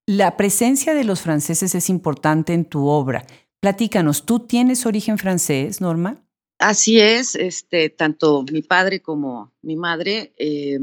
La 0.05 0.37
presencia 0.37 0.93
de 0.93 1.03
los 1.03 1.21
franceses 1.21 1.75
es 1.75 1.89
importante 1.89 2.53
en 2.53 2.63
tu 2.63 2.87
obra 2.87 3.25
Platícanos, 3.63 4.25
¿tú 4.25 4.41
tienes 4.41 4.85
origen 4.85 5.17
francés, 5.17 5.79
Norma? 5.79 6.21
Así 6.59 6.99
es, 6.99 7.33
este, 7.35 7.89
tanto 7.89 8.43
mi 8.51 8.61
padre 8.61 9.01
como 9.01 9.53
mi 9.61 9.77
madre 9.77 10.33
eh, 10.37 10.77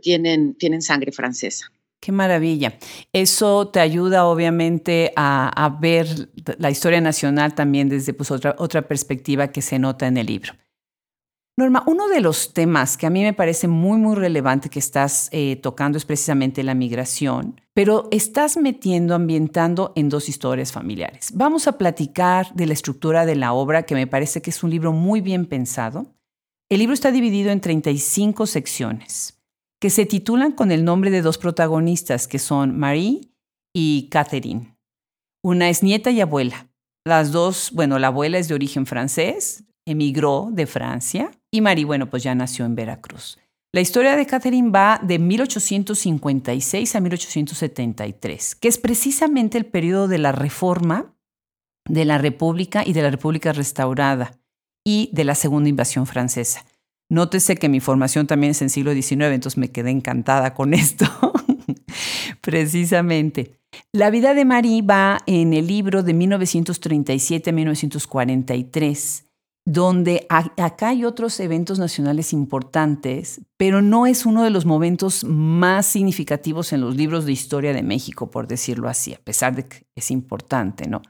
tienen, 0.00 0.54
tienen 0.54 0.82
sangre 0.82 1.10
francesa. 1.10 1.72
Qué 1.98 2.12
maravilla. 2.12 2.78
Eso 3.12 3.66
te 3.66 3.80
ayuda 3.80 4.26
obviamente 4.26 5.12
a, 5.16 5.76
ver 5.80 6.06
la 6.58 6.70
historia 6.70 7.00
nacional 7.00 7.56
también 7.56 7.88
desde 7.88 8.14
pues, 8.14 8.30
otra, 8.30 8.54
otra 8.56 8.82
perspectiva 8.82 9.48
que 9.48 9.60
se 9.60 9.80
nota 9.80 10.06
en 10.06 10.16
el 10.16 10.26
libro. 10.26 10.52
Uno 11.86 12.08
de 12.08 12.20
los 12.20 12.54
temas 12.54 12.96
que 12.96 13.06
a 13.06 13.10
mí 13.10 13.22
me 13.22 13.32
parece 13.32 13.68
muy, 13.68 13.98
muy 13.98 14.16
relevante 14.16 14.68
que 14.68 14.78
estás 14.78 15.28
eh, 15.32 15.56
tocando 15.56 15.98
es 15.98 16.04
precisamente 16.04 16.62
la 16.62 16.74
migración, 16.74 17.60
pero 17.74 18.08
estás 18.10 18.56
metiendo, 18.56 19.14
ambientando 19.14 19.92
en 19.94 20.08
dos 20.08 20.28
historias 20.28 20.72
familiares. 20.72 21.30
Vamos 21.34 21.68
a 21.68 21.78
platicar 21.78 22.52
de 22.54 22.66
la 22.66 22.72
estructura 22.72 23.26
de 23.26 23.36
la 23.36 23.52
obra, 23.52 23.84
que 23.84 23.94
me 23.94 24.06
parece 24.06 24.42
que 24.42 24.50
es 24.50 24.62
un 24.62 24.70
libro 24.70 24.92
muy 24.92 25.20
bien 25.20 25.46
pensado. 25.46 26.06
El 26.70 26.78
libro 26.78 26.94
está 26.94 27.12
dividido 27.12 27.50
en 27.50 27.60
35 27.60 28.46
secciones, 28.46 29.40
que 29.80 29.90
se 29.90 30.06
titulan 30.06 30.52
con 30.52 30.72
el 30.72 30.84
nombre 30.84 31.10
de 31.10 31.22
dos 31.22 31.38
protagonistas, 31.38 32.26
que 32.26 32.38
son 32.38 32.78
Marie 32.78 33.30
y 33.74 34.08
Catherine. 34.10 34.74
Una 35.44 35.68
es 35.68 35.82
nieta 35.82 36.10
y 36.10 36.20
abuela. 36.20 36.68
Las 37.04 37.30
dos, 37.30 37.70
bueno, 37.72 37.98
la 37.98 38.06
abuela 38.08 38.38
es 38.38 38.48
de 38.48 38.54
origen 38.54 38.86
francés, 38.86 39.64
emigró 39.86 40.48
de 40.52 40.66
Francia 40.66 41.30
y 41.52 41.60
Marie, 41.60 41.84
bueno, 41.84 42.10
pues 42.10 42.22
ya 42.22 42.34
nació 42.34 42.64
en 42.64 42.74
Veracruz. 42.74 43.38
La 43.74 43.80
historia 43.80 44.16
de 44.16 44.26
Catherine 44.26 44.70
va 44.70 45.00
de 45.02 45.18
1856 45.18 46.96
a 46.96 47.00
1873, 47.00 48.54
que 48.56 48.68
es 48.68 48.78
precisamente 48.78 49.58
el 49.58 49.66
periodo 49.66 50.08
de 50.08 50.18
la 50.18 50.32
reforma 50.32 51.14
de 51.88 52.04
la 52.04 52.18
República 52.18 52.82
y 52.86 52.92
de 52.92 53.02
la 53.02 53.10
República 53.10 53.52
restaurada 53.52 54.38
y 54.84 55.10
de 55.12 55.24
la 55.24 55.34
segunda 55.34 55.68
invasión 55.68 56.06
francesa. 56.06 56.64
Nótese 57.08 57.56
que 57.56 57.68
mi 57.68 57.80
formación 57.80 58.26
también 58.26 58.52
es 58.52 58.62
en 58.62 58.70
siglo 58.70 58.92
XIX, 58.92 59.32
entonces 59.32 59.58
me 59.58 59.70
quedé 59.70 59.90
encantada 59.90 60.54
con 60.54 60.74
esto. 60.74 61.06
precisamente. 62.40 63.58
La 63.92 64.10
vida 64.10 64.34
de 64.34 64.44
Marie 64.44 64.82
va 64.82 65.20
en 65.26 65.52
el 65.52 65.66
libro 65.66 66.02
de 66.02 66.12
1937 66.14 67.50
a 67.50 67.52
1943 67.52 69.24
donde 69.64 70.26
acá 70.28 70.88
hay 70.88 71.04
otros 71.04 71.38
eventos 71.38 71.78
nacionales 71.78 72.32
importantes, 72.32 73.40
pero 73.56 73.80
no 73.80 74.06
es 74.06 74.26
uno 74.26 74.42
de 74.42 74.50
los 74.50 74.66
momentos 74.66 75.24
más 75.24 75.86
significativos 75.86 76.72
en 76.72 76.80
los 76.80 76.96
libros 76.96 77.24
de 77.24 77.32
historia 77.32 77.72
de 77.72 77.82
México, 77.82 78.30
por 78.30 78.48
decirlo 78.48 78.88
así, 78.88 79.14
a 79.14 79.18
pesar 79.18 79.54
de 79.54 79.68
que 79.68 79.86
es 79.94 80.10
importante, 80.10 80.88
¿no? 80.88 81.02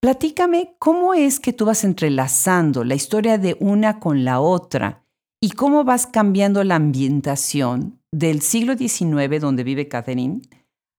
Platícame 0.00 0.76
cómo 0.78 1.14
es 1.14 1.38
que 1.38 1.52
tú 1.52 1.64
vas 1.64 1.84
entrelazando 1.84 2.82
la 2.84 2.94
historia 2.94 3.38
de 3.38 3.56
una 3.60 4.00
con 4.00 4.24
la 4.24 4.40
otra 4.40 5.04
y 5.40 5.50
cómo 5.50 5.84
vas 5.84 6.06
cambiando 6.06 6.62
la 6.64 6.76
ambientación 6.76 8.00
del 8.12 8.42
siglo 8.42 8.76
XIX, 8.76 9.40
donde 9.40 9.64
vive 9.64 9.88
Catherine, 9.88 10.42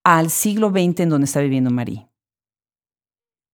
al 0.05 0.29
siglo 0.29 0.69
XX, 0.69 1.01
en 1.01 1.09
donde 1.09 1.25
está 1.25 1.39
viviendo 1.41 1.69
Marie. 1.69 2.07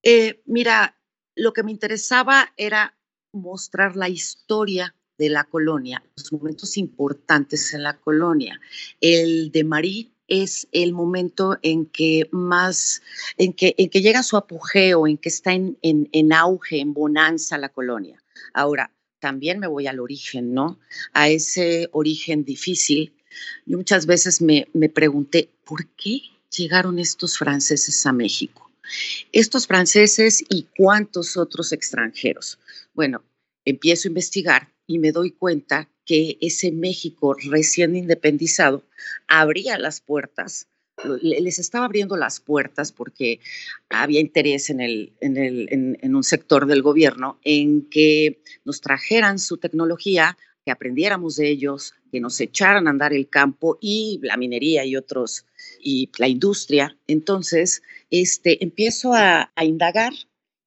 Eh, 0.04 0.42
mira, 0.46 1.00
lo 1.36 1.54
que 1.54 1.64
me 1.64 1.72
interesaba 1.72 2.54
era 2.58 2.99
mostrar 3.32 3.96
la 3.96 4.10
historia 4.10 4.96
de 5.18 5.30
la 5.30 5.44
colonia, 5.44 6.04
los 6.16 6.32
momentos 6.32 6.78
importantes 6.78 7.74
en 7.74 7.84
la 7.84 7.98
colonia. 7.98 8.60
El 9.02 9.52
de 9.52 9.64
Marí 9.64 10.12
es 10.28 10.68
el 10.72 10.94
momento 10.94 11.58
en 11.62 11.86
que 11.86 12.30
más, 12.32 13.02
en 13.38 13.54
que, 13.54 13.76
en 13.78 13.90
que 13.90 14.02
llega 14.02 14.24
su 14.24 14.38
apogeo, 14.38 15.08
en 15.08 15.18
que 15.18 15.30
está 15.30 15.54
en, 15.54 15.78
en, 15.82 16.34
auge, 16.34 16.80
en 16.80 16.94
bonanza 16.94 17.58
la 17.58 17.70
colonia. 17.70 18.24
Ahora, 18.54 18.92
también 19.20 19.60
me 19.60 19.68
voy 19.68 19.88
al 19.88 20.00
origen, 20.00 20.54
¿no? 20.54 20.80
A 21.14 21.30
ese 21.30 21.90
origen 21.92 22.46
difícil. 22.46 23.14
Yo 23.66 23.78
muchas 23.78 24.06
veces 24.06 24.42
me, 24.42 24.68
me 24.74 24.88
pregunté, 24.88 25.50
¿por 25.66 25.86
qué 25.88 26.22
llegaron 26.56 27.00
estos 27.00 27.38
franceses 27.38 28.06
a 28.06 28.14
México? 28.14 28.69
Estos 29.32 29.68
franceses 29.68 30.44
y 30.50 30.68
cuántos 30.78 31.38
otros 31.38 31.72
extranjeros. 31.72 32.60
Bueno, 32.94 33.24
empiezo 33.66 34.08
a 34.08 34.12
investigar 34.12 34.70
y 34.88 35.00
me 35.00 35.12
doy 35.12 35.32
cuenta 35.32 35.90
que 36.06 36.38
ese 36.42 36.72
México 36.72 37.36
recién 37.36 37.96
independizado 37.96 38.84
abría 39.28 39.78
las 39.78 40.02
puertas, 40.02 40.68
les 41.22 41.60
estaba 41.60 41.86
abriendo 41.86 42.18
las 42.18 42.40
puertas 42.40 42.92
porque 42.92 43.40
había 43.90 44.20
interés 44.20 44.70
en, 44.70 44.82
el, 44.82 45.14
en, 45.22 46.16
un 46.16 46.24
sector 46.24 46.66
del 46.66 46.82
gobierno 46.82 47.40
en 47.44 47.88
que 47.90 48.42
nos 48.66 48.82
trajeran 48.82 49.40
su 49.40 49.58
tecnología, 49.58 50.38
que 50.66 50.72
aprendiéramos 50.72 51.36
de 51.36 51.50
ellos, 51.50 51.94
que 52.12 52.20
nos 52.20 52.40
echaran 52.42 52.88
a 52.88 52.90
andar 52.90 53.14
el 53.14 53.30
campo 53.30 53.78
y 53.82 54.20
la 54.24 54.38
minería 54.38 54.86
y 54.86 54.96
otros, 54.96 55.46
y 55.82 56.10
la 56.18 56.28
industria. 56.28 56.98
Entonces, 57.08 57.82
este, 58.10 58.64
empiezo 58.64 59.14
a, 59.14 59.52
a 59.56 59.66
indagar 59.66 60.14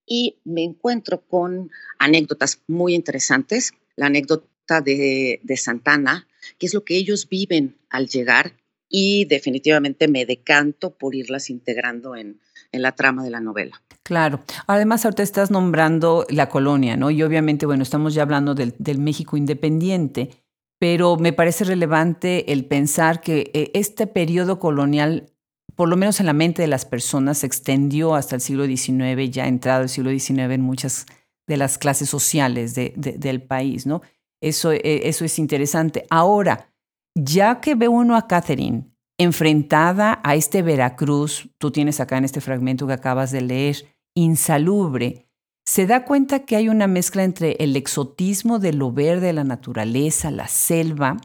y 0.07 0.37
me 0.45 0.62
encuentro 0.62 1.23
con 1.26 1.71
anécdotas 1.99 2.61
muy 2.66 2.95
interesantes. 2.95 3.73
La 3.97 4.07
anécdota 4.07 4.81
de, 4.81 5.40
Santana, 5.57 6.26
que 6.59 6.66
es 6.66 6.75
lo 6.75 6.85
que 6.85 6.97
ellos 6.97 7.28
viven 7.28 7.78
al 7.90 8.09
llegar 8.09 8.52
y 8.88 9.25
definitivamente 9.25 10.09
me 10.09 10.26
decanto 10.26 10.97
por 10.97 11.14
irlas 11.14 11.50
integrando 11.50 12.16
en, 12.16 12.40
la 12.73 12.92
trama 12.92 13.23
de 13.23 13.28
la 13.28 13.40
novela. 13.40 13.83
Claro. 14.02 14.42
Además, 14.66 15.04
ahorita 15.04 15.23
estás 15.23 15.50
nombrando 15.50 16.26
la 16.31 16.49
colonia, 16.49 16.97
¿no? 16.97 17.11
Y 17.11 17.23
obviamente, 17.23 17.66
bueno, 17.66 17.83
estamos 17.83 18.14
ya 18.14 18.23
hablando 18.23 18.54
del, 18.54 18.75
del 18.78 18.99
México 18.99 19.37
independiente, 19.37 20.42
pero 20.83 21.17
me 21.17 21.33
parece 21.33 21.62
relevante 21.62 22.53
el 22.53 22.65
pensar 22.65 23.21
que 23.21 23.53
eh, 23.55 23.71
este 23.73 24.09
periodo 24.09 24.59
colonial 24.59 25.33
por 25.77 25.89
lo 25.89 25.97
menos 25.97 26.19
en 26.19 26.27
la 26.27 26.33
mente 26.33 26.61
de 26.61 26.69
las 26.69 26.85
personas, 26.85 27.39
se 27.39 27.47
extendió 27.47 28.17
hasta 28.17 28.35
el 28.35 28.41
siglo 28.41 28.67
XIX, 28.67 29.31
ya 29.31 29.47
entrado 29.47 29.85
el 29.85 29.89
siglo 29.89 30.11
XIX 30.11 30.51
en 30.51 30.61
muchas 30.61 31.07
de 31.47 31.57
las 31.57 31.79
clases 31.79 32.09
sociales 32.09 32.75
del 32.75 33.43
país, 33.43 33.87
¿no? 33.87 34.03
Eso, 34.43 34.73
e, 34.73 34.81
eso 35.09 35.25
es 35.25 35.39
interesante. 35.39 36.05
Ahora, 36.11 36.69
ya 37.15 37.61
que 37.61 37.75
ve 37.77 37.89
uno 37.89 38.17
a 38.17 38.27
Catherine 38.27 38.85
enfrentada 39.19 40.21
a 40.25 40.35
este 40.35 40.62
Veracruz, 40.62 41.49
tú 41.59 41.71
tienes 41.71 42.01
acá 42.01 42.19
en 42.19 42.25
este 42.25 42.41
fragmento 42.41 42.87
que 42.87 42.95
acabas 42.95 43.31
de 43.31 43.43
leer, 43.43 43.77
insalubre, 44.15 45.29
se 45.64 45.87
da 45.87 46.04
cuenta 46.04 46.40
que 46.40 46.57
hay 46.57 46.69
una 46.69 46.87
mezcla 46.87 47.25
entre 47.25 47.52
el 47.61 47.76
exotismo 47.76 48.59
de 48.59 48.73
lo 48.73 48.92
verde 48.92 49.28
de 49.28 49.33
la 49.33 49.45
naturaleza, 49.45 50.31
la 50.31 50.49
selva, 50.49 51.19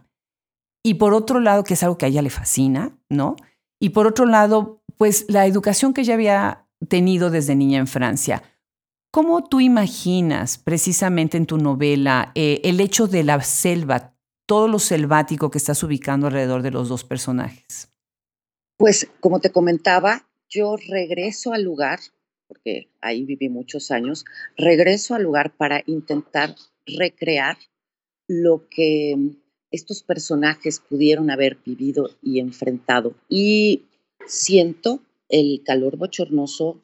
y 0.83 0.95
por 0.95 1.13
otro 1.13 1.39
lado, 1.39 1.63
que 1.63 1.73
es 1.73 1.83
algo 1.83 1.97
que 1.97 2.05
a 2.05 2.09
ella 2.09 2.21
le 2.21 2.29
fascina, 2.29 2.97
¿no? 3.09 3.35
Y 3.79 3.89
por 3.89 4.07
otro 4.07 4.25
lado, 4.25 4.81
pues 4.95 5.25
la 5.27 5.45
educación 5.45 5.93
que 5.93 6.01
ella 6.01 6.13
había 6.13 6.67
tenido 6.87 7.29
desde 7.29 7.55
niña 7.55 7.79
en 7.79 7.87
Francia. 7.87 8.43
¿Cómo 9.11 9.43
tú 9.43 9.59
imaginas 9.59 10.57
precisamente 10.57 11.37
en 11.37 11.45
tu 11.45 11.57
novela 11.57 12.31
eh, 12.35 12.61
el 12.63 12.79
hecho 12.79 13.07
de 13.07 13.23
la 13.23 13.41
selva, 13.41 14.15
todo 14.45 14.67
lo 14.67 14.79
selvático 14.79 15.49
que 15.49 15.57
estás 15.57 15.81
ubicando 15.83 16.27
alrededor 16.27 16.61
de 16.61 16.71
los 16.71 16.87
dos 16.87 17.03
personajes? 17.03 17.89
Pues 18.77 19.09
como 19.19 19.39
te 19.39 19.51
comentaba, 19.51 20.27
yo 20.49 20.75
regreso 20.77 21.51
al 21.51 21.63
lugar, 21.63 21.99
porque 22.47 22.89
ahí 23.01 23.23
viví 23.25 23.49
muchos 23.49 23.91
años, 23.91 24.25
regreso 24.57 25.15
al 25.15 25.23
lugar 25.23 25.55
para 25.55 25.83
intentar 25.85 26.55
recrear 26.85 27.57
lo 28.27 28.67
que 28.69 29.15
estos 29.71 30.03
personajes 30.03 30.79
pudieron 30.79 31.29
haber 31.29 31.57
vivido 31.65 32.09
y 32.21 32.39
enfrentado. 32.39 33.15
Y 33.29 33.83
siento 34.25 35.01
el 35.29 35.61
calor 35.65 35.97
bochornoso, 35.97 36.81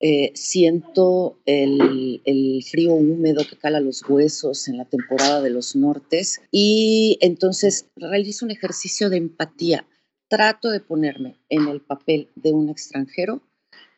eh, 0.00 0.32
siento 0.34 1.38
el, 1.46 2.20
frío 2.68 2.94
húmedo 2.94 3.44
que 3.48 3.56
cala 3.56 3.80
los 3.80 4.02
huesos 4.08 4.66
en 4.66 4.78
la 4.78 4.84
temporada 4.84 5.40
de 5.40 5.50
los 5.50 5.76
nortes 5.76 6.40
y 6.50 7.18
entonces 7.20 7.86
realizo 7.96 8.44
un 8.44 8.50
ejercicio 8.50 9.10
de 9.10 9.18
empatía. 9.18 9.86
Trato 10.28 10.70
de 10.70 10.80
ponerme 10.80 11.36
en 11.50 11.68
el 11.68 11.82
papel 11.82 12.30
de 12.34 12.52
un 12.52 12.70
extranjero 12.70 13.42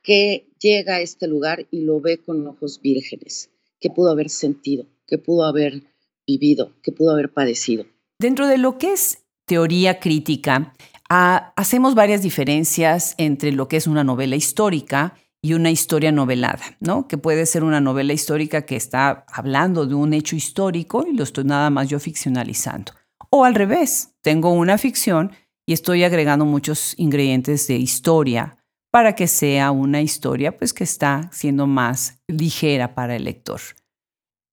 que 0.05 0.53
llega 0.61 0.97
a 0.97 1.01
este 1.01 1.27
lugar 1.27 1.67
y 1.73 1.81
lo 1.81 2.01
ve 2.01 2.19
con 2.19 2.47
ojos 2.47 2.81
vírgenes. 2.81 3.51
¿Qué 3.81 3.91
pudo 3.91 4.11
haber 4.13 4.31
sentido? 4.31 4.87
¿Qué 5.07 5.19
pudo 5.19 5.45
haber 5.45 5.83
vivido? 6.27 6.73
¿Qué 6.83 6.93
pudo 6.93 7.11
haber 7.11 7.33
padecido? 7.33 7.87
Dentro 8.21 8.47
de 8.47 8.59
lo 8.59 8.79
que 8.79 8.93
es 8.93 9.25
teoría 9.47 9.99
crítica, 9.99 10.75
ah, 11.09 11.53
hacemos 11.57 11.95
varias 11.95 12.23
diferencias 12.23 13.15
entre 13.19 13.51
lo 13.51 13.67
que 13.67 13.79
es 13.79 13.87
una 13.87 14.05
novela 14.05 14.37
histórica 14.37 15.17
y 15.43 15.55
una 15.55 15.71
historia 15.71 16.13
novelada, 16.13 16.77
¿no? 16.81 17.09
Que 17.09 17.19
puede 17.19 17.45
ser 17.45 17.65
una 17.65 17.81
novela 17.81 18.13
histórica 18.13 18.65
que 18.65 18.77
está 18.77 19.27
hablando 19.29 19.87
de 19.87 19.95
un 19.95 20.15
hecho 20.15 20.37
histórico 20.37 21.07
y 21.11 21.15
lo 21.15 21.25
estoy 21.25 21.45
nada 21.45 21.69
más 21.71 21.89
yo 21.89 21.99
ficcionalizando. 21.99 22.93
O 23.31 23.45
al 23.45 23.55
revés, 23.55 24.15
tengo 24.23 24.53
una 24.53 24.79
ficción 24.79 25.33
y 25.67 25.73
estoy 25.73 26.05
agregando 26.05 26.45
muchos 26.45 26.95
ingredientes 26.99 27.67
de 27.67 27.77
historia 27.77 28.64
para 28.95 29.17
que 29.17 29.27
sea 29.27 29.73
una 29.73 30.03
historia 30.03 30.57
pues 30.57 30.73
que 30.73 30.85
está 30.85 31.29
siendo 31.33 31.67
más 31.67 32.21
ligera 32.29 32.95
para 32.95 33.17
el 33.17 33.25
lector. 33.25 33.61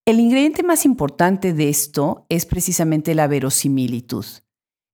El 0.04 0.18
ingrediente 0.18 0.64
más 0.64 0.84
importante 0.84 1.52
de 1.52 1.68
esto 1.68 2.26
es 2.28 2.44
precisamente 2.44 3.14
la 3.14 3.28
verosimilitud. 3.28 4.26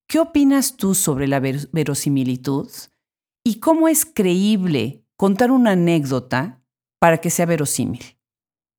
¿Qué 0.07 0.19
opinas 0.19 0.77
tú 0.77 0.95
sobre 0.95 1.27
la 1.29 1.41
verosimilitud? 1.41 2.69
¿Y 3.43 3.59
cómo 3.59 3.89
es 3.89 4.05
creíble 4.05 5.03
contar 5.17 5.51
una 5.51 5.71
anécdota 5.71 6.63
para 7.01 7.17
que 7.23 7.31
sea 7.31 7.47
verosímil? 7.47 8.03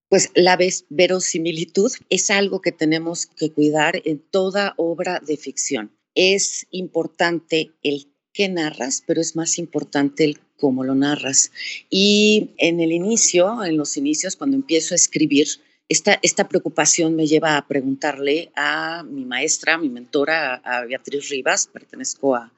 Pues 0.07 0.29
la 0.35 0.55
verosimilitud 0.91 1.91
es 2.11 2.29
algo 2.29 2.61
que 2.61 2.71
tenemos 2.71 3.25
que 3.25 3.51
cuidar 3.51 4.03
en 4.05 4.19
toda 4.19 4.75
obra 4.77 5.19
de 5.19 5.35
ficción. 5.35 5.97
Es 6.13 6.67
importante 6.69 7.71
el 7.81 8.13
que 8.33 8.49
narras, 8.49 9.03
pero 9.07 9.19
es 9.19 9.35
más 9.35 9.57
importante 9.57 10.25
el 10.25 10.39
cómo 10.59 10.83
lo 10.83 10.95
narras. 10.95 11.51
Y 11.89 12.51
en 12.57 12.79
el 12.79 12.91
inicio, 12.91 13.63
en 13.63 13.77
los 13.77 13.97
inicios, 13.97 14.35
cuando 14.35 14.55
empiezo 14.55 14.93
a 14.93 14.97
escribir, 14.97 15.47
esta, 15.89 16.19
esta 16.21 16.47
preocupación 16.47 17.15
me 17.15 17.25
lleva 17.25 17.57
a 17.57 17.67
preguntarle 17.67 18.51
a 18.55 19.03
mi 19.03 19.25
maestra, 19.25 19.73
a 19.73 19.77
mi 19.79 19.89
mentora, 19.89 20.55
a 20.63 20.85
Beatriz 20.85 21.29
Rivas, 21.29 21.67
pertenezco 21.67 22.35
a, 22.35 22.51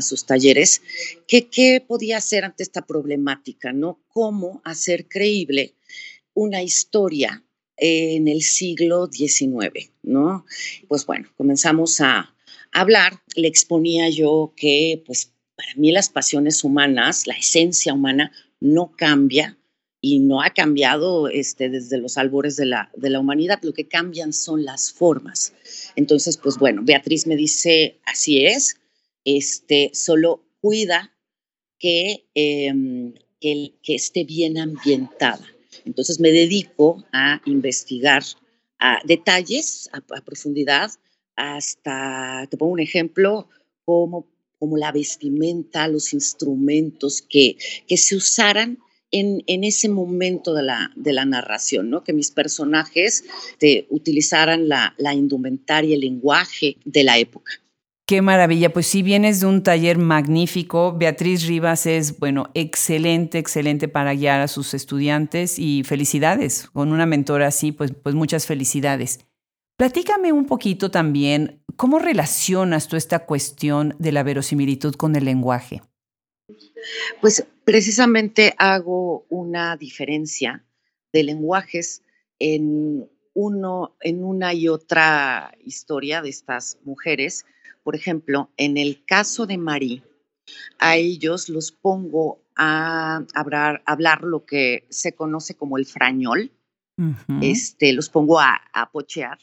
sus 0.00 0.24
talleres, 0.24 0.82
que 1.26 1.48
qué 1.48 1.84
podía 1.86 2.18
hacer 2.18 2.44
ante 2.44 2.62
esta 2.62 2.86
problemática, 2.86 3.72
¿no? 3.72 3.98
¿Cómo 4.08 4.62
hacer 4.64 5.08
creíble 5.08 5.74
una 6.32 6.62
historia 6.62 7.44
en 7.76 8.28
el 8.28 8.42
siglo 8.42 9.08
XIX, 9.12 9.90
¿no? 10.04 10.46
Pues 10.86 11.04
bueno, 11.04 11.28
comenzamos 11.36 12.00
a 12.00 12.32
hablar, 12.70 13.20
le 13.34 13.48
exponía 13.48 14.08
yo 14.10 14.52
que, 14.56 15.02
pues, 15.04 15.32
para 15.60 15.74
mí 15.76 15.92
las 15.92 16.08
pasiones 16.08 16.64
humanas, 16.64 17.26
la 17.26 17.34
esencia 17.34 17.92
humana 17.92 18.32
no 18.60 18.92
cambia, 18.96 19.58
y 20.00 20.18
no 20.20 20.40
ha 20.40 20.50
cambiado 20.50 21.28
este, 21.28 21.68
desde 21.68 21.98
los 21.98 22.16
albores 22.16 22.56
de 22.56 22.66
la, 22.66 22.90
de 22.96 23.10
la 23.10 23.20
humanidad, 23.20 23.60
lo 23.62 23.74
que 23.74 23.86
cambian 23.86 24.32
son 24.32 24.64
las 24.64 24.92
formas. 24.92 25.52
Entonces, 25.94 26.38
pues 26.38 26.56
bueno, 26.56 26.82
Beatriz 26.82 27.26
me 27.26 27.36
dice, 27.36 28.00
así 28.06 28.46
es, 28.46 28.76
este, 29.24 29.90
solo 29.92 30.42
cuida 30.60 31.14
que, 31.78 32.24
em, 32.34 33.12
que, 33.40 33.74
esté 33.84 34.24
bien 34.24 34.56
ambientada. 34.56 35.46
Entonces 35.84 36.18
me 36.18 36.30
dedico 36.30 37.04
a 37.12 37.42
investigar 37.44 38.22
a 38.78 39.00
detalles, 39.04 39.90
a, 39.92 40.00
profundidad, 40.22 40.90
hasta, 41.36 42.46
te 42.50 42.56
pongo 42.56 42.72
un 42.72 42.80
ejemplo, 42.80 43.48
como, 43.84 44.26
como 44.60 44.76
la 44.76 44.92
vestimenta, 44.92 45.88
los 45.88 46.12
instrumentos 46.12 47.22
que, 47.22 47.56
que 47.88 47.96
se 47.96 48.14
usaran 48.14 48.78
en, 49.10 49.64
ese 49.64 49.88
momento 49.88 50.54
de 50.54 50.62
la, 50.62 50.92
de 50.94 51.12
la, 51.12 51.24
narración, 51.24 51.90
¿no? 51.90 52.04
que 52.04 52.12
mis 52.12 52.30
personajes 52.30 53.24
te, 53.58 53.86
utilizaran 53.90 54.68
la, 54.68 54.94
la 54.98 55.14
indumentaria, 55.14 55.96
el 55.96 56.02
lenguaje 56.02 56.76
de 56.84 57.02
la 57.02 57.18
época. 57.18 57.52
Qué 58.06 58.22
maravilla, 58.22 58.72
pues 58.72 58.86
si 58.86 59.02
vienes 59.02 59.40
de 59.40 59.46
un 59.46 59.62
taller 59.62 59.96
magnífico. 59.96 60.96
Beatriz 60.98 61.46
Rivas 61.46 61.86
es, 61.86 62.18
bueno, 62.18 62.50
excelente, 62.54 63.38
excelente 63.38 63.86
para 63.86 64.14
guiar 64.14 64.40
a 64.40 64.48
sus 64.48 64.74
estudiantes 64.74 65.58
y 65.58 65.84
felicidades. 65.84 66.68
Con 66.72 66.92
una 66.92 67.06
mentora 67.06 67.46
así, 67.46 67.70
pues, 67.70 67.92
pues 68.02 68.16
muchas 68.16 68.46
felicidades. 68.46 69.20
Platícame 69.80 70.30
un 70.30 70.44
poquito 70.44 70.90
también, 70.90 71.62
¿cómo 71.76 71.98
relacionas 71.98 72.86
tú 72.86 72.96
esta 72.96 73.24
cuestión 73.24 73.96
de 73.98 74.12
la 74.12 74.22
verosimilitud 74.22 74.94
con 74.94 75.16
el 75.16 75.24
lenguaje? 75.24 75.80
Pues 77.22 77.46
precisamente 77.64 78.54
hago 78.58 79.24
una 79.30 79.78
diferencia 79.78 80.66
de 81.14 81.22
lenguajes 81.22 82.02
en, 82.38 83.08
uno, 83.32 83.96
en 84.02 84.22
una 84.22 84.52
y 84.52 84.68
otra 84.68 85.56
historia 85.64 86.20
de 86.20 86.28
estas 86.28 86.76
mujeres. 86.84 87.46
Por 87.82 87.96
ejemplo, 87.96 88.50
en 88.58 88.76
el 88.76 89.02
caso 89.06 89.46
de 89.46 89.56
Marie, 89.56 90.02
a 90.78 90.98
ellos 90.98 91.48
los 91.48 91.72
pongo 91.72 92.42
a 92.54 93.24
hablar, 93.34 93.82
hablar 93.86 94.24
lo 94.24 94.44
que 94.44 94.84
se 94.90 95.14
conoce 95.14 95.54
como 95.54 95.78
el 95.78 95.86
frañol. 95.86 96.52
este, 97.40 97.94
los 97.94 98.10
pongo 98.10 98.40
a, 98.40 98.60
a 98.74 98.90
pochear, 98.90 99.38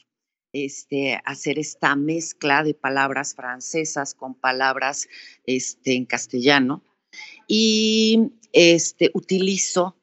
este, 0.53 1.19
hacer 1.25 1.59
esta 1.59 1.95
mezcla 1.95 2.63
de 2.63 2.73
palabras 2.73 3.35
francesas 3.35 4.13
con 4.13 4.33
palabras 4.33 5.07
este, 5.45 5.95
en 5.95 6.05
castellano 6.05 6.83
y 7.47 8.31
este, 8.53 9.11
utilizo 9.13 9.95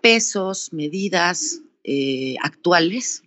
pesos, 0.00 0.72
medidas 0.72 1.60
eh, 1.84 2.36
actuales 2.42 3.22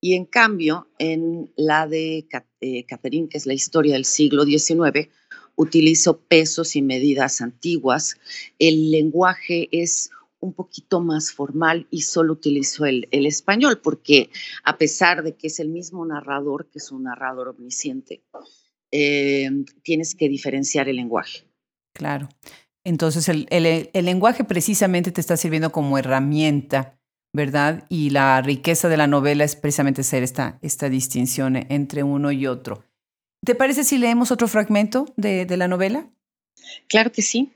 y 0.00 0.14
en 0.14 0.26
cambio 0.26 0.88
en 0.98 1.52
la 1.56 1.86
de 1.86 2.26
eh, 2.60 2.84
Catherine, 2.84 3.28
que 3.28 3.38
es 3.38 3.46
la 3.46 3.54
historia 3.54 3.94
del 3.94 4.04
siglo 4.04 4.44
XIX, 4.44 5.08
utilizo 5.56 6.20
pesos 6.20 6.76
y 6.76 6.82
medidas 6.82 7.40
antiguas. 7.40 8.16
El 8.58 8.90
lenguaje 8.90 9.68
es 9.72 10.10
un 10.44 10.52
poquito 10.52 11.00
más 11.00 11.32
formal 11.32 11.86
y 11.90 12.02
solo 12.02 12.34
utilizo 12.34 12.84
el, 12.84 13.08
español 13.10 13.80
porque 13.82 14.30
a 14.62 14.76
pesar 14.76 15.22
de 15.22 15.34
que 15.34 15.46
es 15.46 15.58
el 15.58 15.70
mismo 15.70 16.04
narrador, 16.04 16.68
que 16.68 16.78
es 16.78 16.92
un 16.92 17.04
narrador 17.04 17.48
omnisciente, 17.48 18.22
eh, 18.92 19.48
tienes 19.82 20.14
que 20.14 20.28
diferenciar 20.28 20.88
el 20.88 20.96
lenguaje. 20.96 21.44
Claro. 21.94 22.28
Entonces 22.84 23.28
el, 23.30 23.88
lenguaje 23.94 24.44
precisamente 24.44 25.10
te 25.12 25.22
está 25.22 25.38
sirviendo 25.38 25.72
como 25.72 25.96
herramienta, 25.96 27.00
¿verdad? 27.32 27.86
Y 27.88 28.10
la 28.10 28.42
riqueza 28.42 28.90
de 28.90 28.98
la 28.98 29.06
novela 29.06 29.44
es 29.44 29.56
precisamente 29.56 30.02
ser 30.02 30.22
esta, 30.22 30.58
esta 30.60 30.90
distinción 30.90 31.56
entre 31.56 32.02
uno 32.02 32.30
y 32.32 32.46
otro. 32.46 32.84
¿Te 33.42 33.54
parece 33.54 33.82
si 33.82 33.96
leemos 33.96 34.30
otro 34.30 34.46
fragmento 34.46 35.06
de, 35.16 35.46
de 35.46 35.56
la 35.56 35.68
novela? 35.68 36.10
Claro 36.88 37.12
que 37.12 37.22
sí. 37.22 37.50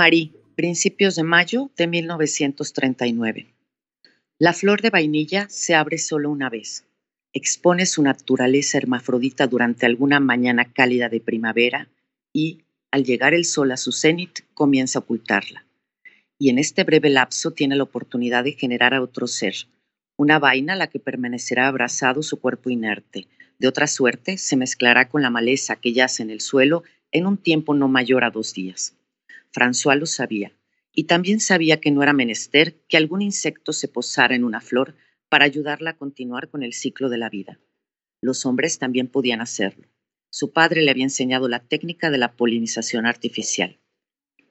Marí, 0.00 0.32
principios 0.56 1.16
de 1.16 1.24
mayo 1.24 1.70
de 1.76 1.86
1939. 1.86 3.54
La 4.38 4.54
flor 4.54 4.80
de 4.80 4.88
vainilla 4.88 5.46
se 5.50 5.74
abre 5.74 5.98
solo 5.98 6.30
una 6.30 6.48
vez. 6.48 6.86
Expone 7.34 7.84
su 7.84 8.02
naturaleza 8.02 8.78
hermafrodita 8.78 9.46
durante 9.46 9.84
alguna 9.84 10.18
mañana 10.18 10.72
cálida 10.72 11.10
de 11.10 11.20
primavera 11.20 11.90
y, 12.32 12.62
al 12.90 13.04
llegar 13.04 13.34
el 13.34 13.44
sol 13.44 13.72
a 13.72 13.76
su 13.76 13.92
cenit, 13.92 14.38
comienza 14.54 15.00
a 15.00 15.02
ocultarla. 15.02 15.66
Y 16.38 16.48
en 16.48 16.58
este 16.58 16.84
breve 16.84 17.10
lapso 17.10 17.50
tiene 17.50 17.76
la 17.76 17.82
oportunidad 17.82 18.44
de 18.44 18.52
generar 18.52 18.94
a 18.94 19.02
otro 19.02 19.26
ser, 19.26 19.54
una 20.16 20.38
vaina 20.38 20.72
a 20.72 20.76
la 20.76 20.86
que 20.86 20.98
permanecerá 20.98 21.68
abrazado 21.68 22.22
su 22.22 22.40
cuerpo 22.40 22.70
inerte. 22.70 23.28
De 23.58 23.68
otra 23.68 23.86
suerte, 23.86 24.38
se 24.38 24.56
mezclará 24.56 25.10
con 25.10 25.20
la 25.20 25.28
maleza 25.28 25.76
que 25.76 25.92
yace 25.92 26.22
en 26.22 26.30
el 26.30 26.40
suelo 26.40 26.84
en 27.12 27.26
un 27.26 27.36
tiempo 27.36 27.74
no 27.74 27.86
mayor 27.86 28.24
a 28.24 28.30
dos 28.30 28.54
días. 28.54 28.96
François 29.52 29.98
lo 29.98 30.06
sabía, 30.06 30.52
y 30.92 31.04
también 31.04 31.40
sabía 31.40 31.80
que 31.80 31.90
no 31.90 32.02
era 32.02 32.12
menester 32.12 32.80
que 32.88 32.96
algún 32.96 33.22
insecto 33.22 33.72
se 33.72 33.88
posara 33.88 34.34
en 34.34 34.44
una 34.44 34.60
flor 34.60 34.96
para 35.28 35.44
ayudarla 35.44 35.90
a 35.90 35.96
continuar 35.96 36.48
con 36.48 36.62
el 36.62 36.72
ciclo 36.72 37.08
de 37.08 37.18
la 37.18 37.30
vida. 37.30 37.58
Los 38.20 38.44
hombres 38.46 38.78
también 38.78 39.08
podían 39.08 39.40
hacerlo. 39.40 39.86
Su 40.30 40.52
padre 40.52 40.82
le 40.82 40.90
había 40.90 41.04
enseñado 41.04 41.48
la 41.48 41.60
técnica 41.60 42.10
de 42.10 42.18
la 42.18 42.36
polinización 42.36 43.06
artificial. 43.06 43.78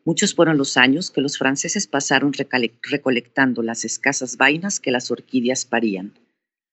Muchos 0.06 0.34
fueron 0.34 0.58
los 0.58 0.76
años 0.76 1.12
que 1.12 1.22
los 1.22 1.38
franceses 1.38 1.88
pasaron 1.88 2.34
recolectando 2.34 3.62
las 3.62 3.86
escasas 3.86 4.38
vainas 4.38 4.80
que 4.80 4.92
las 4.92 5.12
orquídeas 5.12 5.66
parían. 5.66 6.18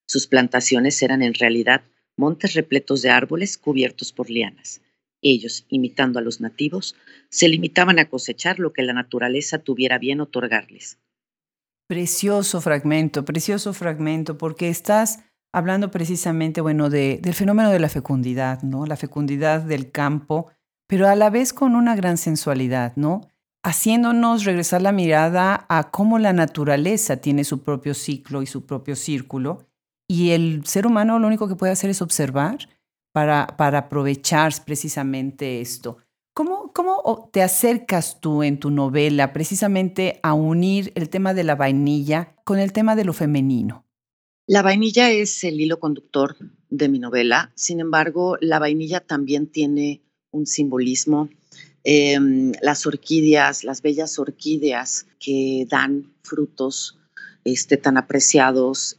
Sus 0.07 0.27
plantaciones 0.27 1.03
eran 1.03 1.23
en 1.23 1.35
realidad 1.35 1.83
montes 2.17 2.55
repletos 2.55 3.03
de 3.03 3.11
árboles 3.11 3.59
cubiertos 3.59 4.13
por 4.13 4.31
lianas. 4.31 4.81
Ellos, 5.29 5.67
imitando 5.69 6.21
a 6.21 6.23
los 6.23 6.41
nativos, 6.41 6.95
se 7.31 7.49
limitaban 7.49 7.99
a 7.99 8.09
cosechar 8.09 8.61
lo 8.61 8.73
que 8.73 8.83
la 8.83 8.93
naturaleza 8.93 9.59
tuviera 9.59 9.99
bien 9.99 10.21
otorgarles. 10.21 10.99
Precioso 11.89 12.61
fragmento, 12.61 13.25
precioso 13.25 13.73
fragmento, 13.73 14.39
porque 14.39 14.69
estás 14.69 15.25
hablando 15.53 15.91
precisamente, 15.91 16.61
bueno, 16.61 16.91
de, 16.91 17.19
del 17.21 17.35
fenómeno 17.35 17.71
de 17.71 17.81
la 17.81 17.89
fecundidad, 17.89 18.63
¿no? 18.63 18.87
La 18.87 18.97
fecundidad 18.97 19.63
del 19.63 19.91
campo, 19.91 20.53
pero 20.87 21.09
a 21.09 21.17
la 21.17 21.29
vez 21.29 21.53
con 21.53 21.75
una 21.75 21.97
gran 21.97 22.19
sensualidad, 22.19 22.95
¿no? 22.95 23.29
Haciéndonos 23.65 24.45
regresar 24.45 24.81
la 24.81 24.93
mirada 24.93 25.67
a 25.69 25.91
cómo 25.91 26.21
la 26.21 26.33
naturaleza 26.35 27.17
tiene 27.17 27.43
su 27.43 27.65
propio 27.65 27.95
ciclo 27.95 28.43
y 28.43 28.47
su 28.47 28.65
propio 28.65 28.95
círculo, 28.95 29.67
y 30.09 30.31
el 30.31 30.65
ser 30.67 30.87
humano 30.87 31.19
lo 31.19 31.27
único 31.27 31.49
que 31.49 31.57
puede 31.57 31.73
hacer 31.73 31.91
es 31.91 32.01
observar 32.01 32.69
para, 33.17 33.47
para 33.57 33.79
aprovechar 33.79 34.53
precisamente 34.67 35.63
esto. 35.63 35.97
¿Cómo, 36.35 36.71
¿Cómo 36.75 37.31
te 37.33 37.41
acercas 37.41 38.21
tú 38.21 38.43
en 38.43 38.61
tu 38.61 38.69
novela 38.71 39.33
precisamente 39.33 40.21
a 40.23 40.35
unir 40.35 40.93
el 40.97 41.09
tema 41.09 41.33
de 41.33 41.43
la 41.43 41.55
vainilla 41.55 42.37
con 42.45 42.59
el 42.59 42.75
tema 42.75 42.95
de 42.95 43.07
lo 43.07 43.15
femenino? 43.15 43.87
La 44.47 44.61
vainilla 44.61 45.11
es 45.11 45.45
el 45.45 45.59
hilo 45.59 45.81
conductor 45.81 46.37
de 46.69 46.91
mi 46.91 46.99
novela, 46.99 47.53
sin 47.55 47.81
embargo, 47.81 48.37
la 48.43 48.59
vainilla 48.59 49.01
también 49.01 49.47
tiene 49.47 50.03
un 50.31 50.45
simbolismo. 50.45 51.31
Em, 51.85 52.53
las 52.61 52.85
orquídeas, 52.85 53.65
las 53.65 53.81
bellas 53.81 54.19
orquídeas 54.19 55.07
que 55.19 55.67
dan 55.71 56.13
frutos 56.23 56.99
este, 57.45 57.79
tan 57.79 57.97
apreciados, 57.97 58.99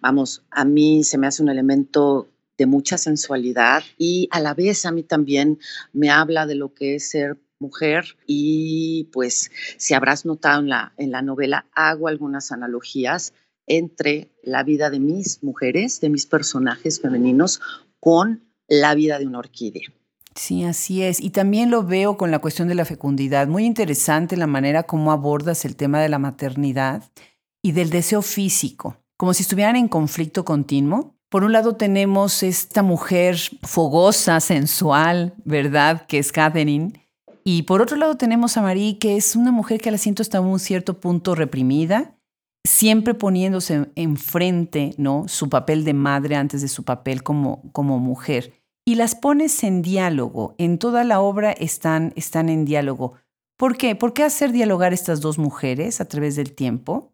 vamos, 0.00 0.42
a 0.50 0.64
mí 0.64 1.04
se 1.04 1.18
me 1.18 1.28
hace 1.28 1.40
un 1.40 1.50
elemento 1.50 2.31
de 2.62 2.66
mucha 2.66 2.96
sensualidad 2.96 3.82
y 3.98 4.28
a 4.30 4.38
la 4.38 4.54
vez 4.54 4.86
a 4.86 4.92
mí 4.92 5.02
también 5.02 5.58
me 5.92 6.10
habla 6.10 6.46
de 6.46 6.54
lo 6.54 6.72
que 6.72 6.94
es 6.94 7.10
ser 7.10 7.36
mujer 7.58 8.16
y 8.24 9.08
pues 9.12 9.50
si 9.78 9.94
habrás 9.94 10.24
notado 10.24 10.60
en 10.60 10.68
la, 10.68 10.92
en 10.96 11.10
la 11.10 11.22
novela 11.22 11.66
hago 11.74 12.06
algunas 12.06 12.52
analogías 12.52 13.32
entre 13.66 14.30
la 14.44 14.62
vida 14.62 14.90
de 14.90 15.00
mis 15.00 15.42
mujeres, 15.42 16.00
de 16.00 16.08
mis 16.08 16.26
personajes 16.26 17.00
femeninos 17.00 17.60
con 17.98 18.44
la 18.68 18.94
vida 18.94 19.18
de 19.18 19.26
una 19.26 19.40
orquídea. 19.40 19.88
Sí, 20.36 20.62
así 20.62 21.02
es. 21.02 21.20
Y 21.20 21.30
también 21.30 21.68
lo 21.68 21.82
veo 21.82 22.16
con 22.16 22.30
la 22.30 22.38
cuestión 22.38 22.68
de 22.68 22.76
la 22.76 22.84
fecundidad. 22.84 23.48
Muy 23.48 23.64
interesante 23.64 24.36
la 24.36 24.46
manera 24.46 24.84
como 24.84 25.10
abordas 25.10 25.64
el 25.64 25.74
tema 25.74 26.00
de 26.00 26.08
la 26.08 26.20
maternidad 26.20 27.10
y 27.60 27.72
del 27.72 27.90
deseo 27.90 28.22
físico, 28.22 28.98
como 29.16 29.34
si 29.34 29.42
estuvieran 29.42 29.74
en 29.74 29.88
conflicto 29.88 30.44
continuo. 30.44 31.16
Por 31.32 31.44
un 31.44 31.52
lado 31.52 31.76
tenemos 31.76 32.42
esta 32.42 32.82
mujer 32.82 33.38
fogosa, 33.62 34.38
sensual, 34.38 35.32
¿verdad? 35.46 36.04
Que 36.06 36.18
es 36.18 36.30
Catherine. 36.30 36.92
Y 37.42 37.62
por 37.62 37.80
otro 37.80 37.96
lado 37.96 38.18
tenemos 38.18 38.58
a 38.58 38.60
Marie, 38.60 38.98
que 38.98 39.16
es 39.16 39.34
una 39.34 39.50
mujer 39.50 39.80
que 39.80 39.90
la 39.90 39.96
siento 39.96 40.20
hasta 40.20 40.42
un 40.42 40.58
cierto 40.58 41.00
punto 41.00 41.34
reprimida, 41.34 42.18
siempre 42.64 43.14
poniéndose 43.14 43.90
enfrente, 43.94 44.92
¿no? 44.98 45.24
Su 45.26 45.48
papel 45.48 45.86
de 45.86 45.94
madre 45.94 46.36
antes 46.36 46.60
de 46.60 46.68
su 46.68 46.84
papel 46.84 47.22
como, 47.22 47.62
como 47.72 47.98
mujer. 47.98 48.52
Y 48.84 48.96
las 48.96 49.14
pones 49.14 49.64
en 49.64 49.80
diálogo. 49.80 50.54
En 50.58 50.76
toda 50.76 51.02
la 51.02 51.22
obra 51.22 51.52
están, 51.52 52.12
están 52.14 52.50
en 52.50 52.66
diálogo. 52.66 53.14
¿Por 53.56 53.78
qué? 53.78 53.96
¿Por 53.96 54.12
qué 54.12 54.22
hacer 54.22 54.52
dialogar 54.52 54.92
estas 54.92 55.22
dos 55.22 55.38
mujeres 55.38 56.02
a 56.02 56.04
través 56.04 56.36
del 56.36 56.52
tiempo? 56.52 57.11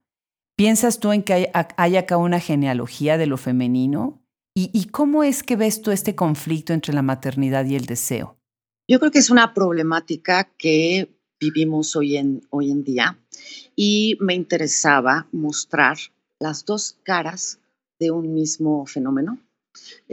¿Piensas 0.59 0.99
tú 0.99 1.13
en 1.13 1.23
que 1.23 1.53
hay, 1.77 1.97
acá 1.97 2.17
una 2.17 2.41
genealogía 2.41 3.17
de 3.17 3.27
lo 3.29 3.37
femenino? 3.37 4.21
¿Y, 4.57 4.87
cómo 4.87 5.23
es 5.23 5.45
que 5.45 5.55
ves 5.55 5.83
tú 5.83 5.93
este 5.93 6.17
conflicto 6.17 6.73
entre 6.73 6.93
la 6.93 7.03
maternidad 7.03 7.65
y 7.65 7.77
el 7.77 7.87
deseo? 7.87 8.37
Yo 8.89 8.99
creo 8.99 9.13
que 9.13 9.21
es 9.21 9.31
una 9.31 9.55
problemática 9.55 10.51
que 10.59 11.17
vivimos 11.39 11.95
hoy 11.95 12.17
en, 12.17 12.41
hoy 12.51 12.73
en 12.73 12.83
día 12.83 13.21
y 13.77 14.19
me 14.19 14.35
interesaba 14.35 15.29
mostrar 15.31 15.97
las 16.41 16.65
dos 16.65 16.99
caras 17.05 17.61
de 18.01 18.11
un 18.11 18.35
mismo 18.35 18.85
fenómeno, 18.85 19.39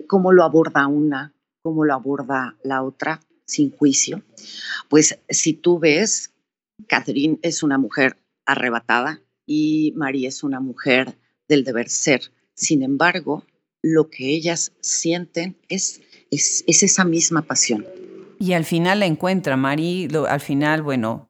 cómo 0.06 0.32
lo 0.32 0.44
aborda 0.44 0.86
una, 0.86 1.34
cómo 1.64 1.86
lo 1.86 1.96
aborda 1.96 2.56
la 2.62 2.84
otra, 2.84 3.20
sin 3.48 3.76
juicio. 3.76 4.22
Pues 4.90 5.18
si 5.28 5.54
tú 5.54 5.80
ves, 5.80 6.36
Catherine 6.88 7.40
es 7.42 7.64
una 7.64 7.80
mujer 7.80 8.20
arrebatada, 8.46 9.22
y 9.46 9.94
María 9.96 10.30
es 10.30 10.44
una 10.44 10.60
mujer 10.60 11.18
del 11.48 11.64
deber 11.64 11.90
ser. 11.90 12.32
Sin 12.54 12.84
embargo, 12.84 13.44
lo 13.82 14.10
que 14.10 14.30
ellas 14.30 14.72
sienten 14.82 15.58
es, 15.70 16.02
es, 16.32 16.64
esa 16.68 17.06
misma 17.06 17.44
pasión. 17.44 17.86
Y 18.40 18.54
al 18.54 18.66
final 18.66 19.00
la 19.00 19.06
encuentra, 19.06 19.56
María, 19.58 20.08
al 20.28 20.42
final, 20.42 20.82
bueno, 20.82 21.30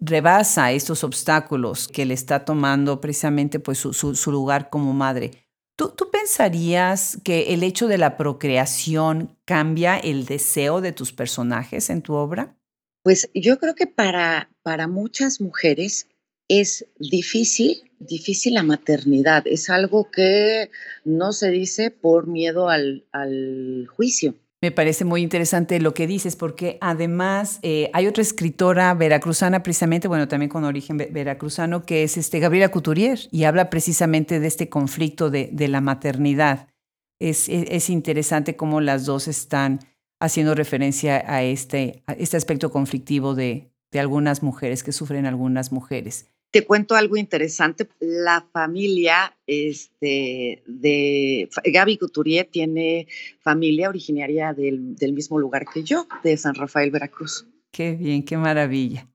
rebasa 0.00 0.72
estos 0.72 1.02
obstáculos 1.04 1.88
que 1.88 2.06
le 2.06 2.14
está 2.14 2.44
tomando 2.44 3.00
precisamente 3.00 3.58
pues, 3.58 3.78
su, 3.78 4.30
lugar 4.30 4.70
como 4.70 4.92
madre. 4.92 5.32
¿Tú, 5.76 5.88
¿Tú, 5.90 6.10
pensarías 6.10 7.18
que 7.24 7.54
el 7.54 7.62
hecho 7.62 7.88
de 7.88 7.98
la 7.98 8.16
procreación 8.16 9.36
cambia 9.44 9.98
el 9.98 10.26
deseo 10.26 10.80
de 10.80 10.92
tus 10.92 11.12
personajes 11.12 11.90
en 11.90 12.02
tu 12.02 12.14
obra? 12.14 12.56
Pues 13.02 13.28
yo 13.34 13.58
creo 13.58 13.74
que 13.74 13.88
para, 13.88 14.50
para 14.62 14.86
muchas 14.86 15.40
mujeres 15.40 16.06
es 16.60 16.86
difícil, 16.98 17.90
difícil 17.98 18.54
la 18.54 18.62
maternidad. 18.62 19.46
Es 19.46 19.70
algo 19.70 20.10
que 20.10 20.70
no 21.04 21.32
se 21.32 21.50
dice 21.50 21.90
por 21.90 22.26
miedo 22.26 22.68
al, 22.68 23.06
juicio. 23.88 24.34
Me 24.60 24.70
parece 24.70 25.04
muy 25.04 25.22
interesante 25.22 25.80
lo 25.80 25.92
que 25.92 26.06
dices, 26.06 26.36
porque 26.36 26.78
además 26.80 27.58
eh, 27.62 27.90
hay 27.94 28.06
otra 28.06 28.22
escritora 28.22 28.94
veracruzana, 28.94 29.62
precisamente, 29.62 30.08
bueno, 30.08 30.28
también 30.28 30.50
con 30.50 30.64
origen 30.64 30.98
veracruzano, 30.98 31.84
que 31.84 32.04
es 32.04 32.16
este, 32.16 32.38
Gabriela 32.38 32.70
Couturier, 32.70 33.18
y 33.32 33.44
habla 33.44 33.70
precisamente 33.70 34.38
de 34.38 34.46
este 34.46 34.68
conflicto 34.68 35.30
de, 35.30 35.68
la 35.68 35.80
maternidad. 35.80 36.68
Es, 37.18 37.48
es, 37.48 37.90
interesante 37.90 38.54
cómo 38.54 38.80
las 38.80 39.04
dos 39.04 39.26
están 39.26 39.80
haciendo 40.20 40.54
referencia 40.54 41.24
a 41.26 41.42
este, 41.42 42.04
a 42.06 42.12
este 42.12 42.36
aspecto 42.36 42.70
conflictivo 42.70 43.34
de, 43.34 43.72
de 43.90 44.00
algunas 44.00 44.42
mujeres, 44.44 44.84
que 44.84 44.92
sufren 44.92 45.26
algunas 45.26 45.72
mujeres. 45.72 46.32
Te 46.52 46.66
cuento 46.66 46.94
algo 46.94 47.16
interesante. 47.16 47.88
La 47.98 48.46
familia 48.52 49.34
este, 49.46 50.62
de 50.66 51.48
Gaby 51.64 51.96
Couturier 51.96 52.46
tiene 52.46 53.08
familia 53.40 53.88
originaria 53.88 54.52
del, 54.52 55.12
mismo 55.14 55.38
lugar 55.38 55.64
que 55.72 55.82
yo, 55.82 56.06
de 56.22 56.36
San 56.36 56.54
Rafael, 56.54 56.90
Veracruz. 56.90 57.46
Qué 57.70 57.92
bien, 57.92 58.22
qué 58.22 58.36
maravilla. 58.36 59.08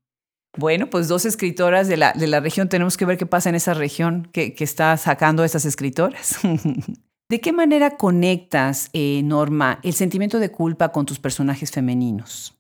Bueno, 0.57 0.89
pues 0.89 1.07
dos 1.07 1.25
escritoras 1.25 1.87
de 1.87 1.97
la, 1.97 2.13
de 2.13 2.25
la 2.25 2.39
región, 2.39 2.69
tenemos 2.69 2.97
que 2.97 3.05
ver 3.05 3.19
qué 3.19 3.27
pasa 3.27 3.49
en 3.49 3.55
esa 3.55 3.75
región 3.75 4.27
que, 4.33 4.55
que 4.55 4.63
está 4.63 4.97
sacando 4.97 5.43
a 5.43 5.45
estas 5.45 5.65
escritoras. 5.65 6.39
¿De 7.29 7.39
qué 7.39 7.53
manera 7.53 7.97
conectas, 7.97 8.89
eh, 8.93 9.21
Norma, 9.23 9.79
el 9.83 9.93
sentimiento 9.93 10.39
de 10.39 10.49
culpa 10.49 10.91
con 10.91 11.05
tus 11.05 11.19
personajes 11.19 11.69
femeninos? 11.69 12.56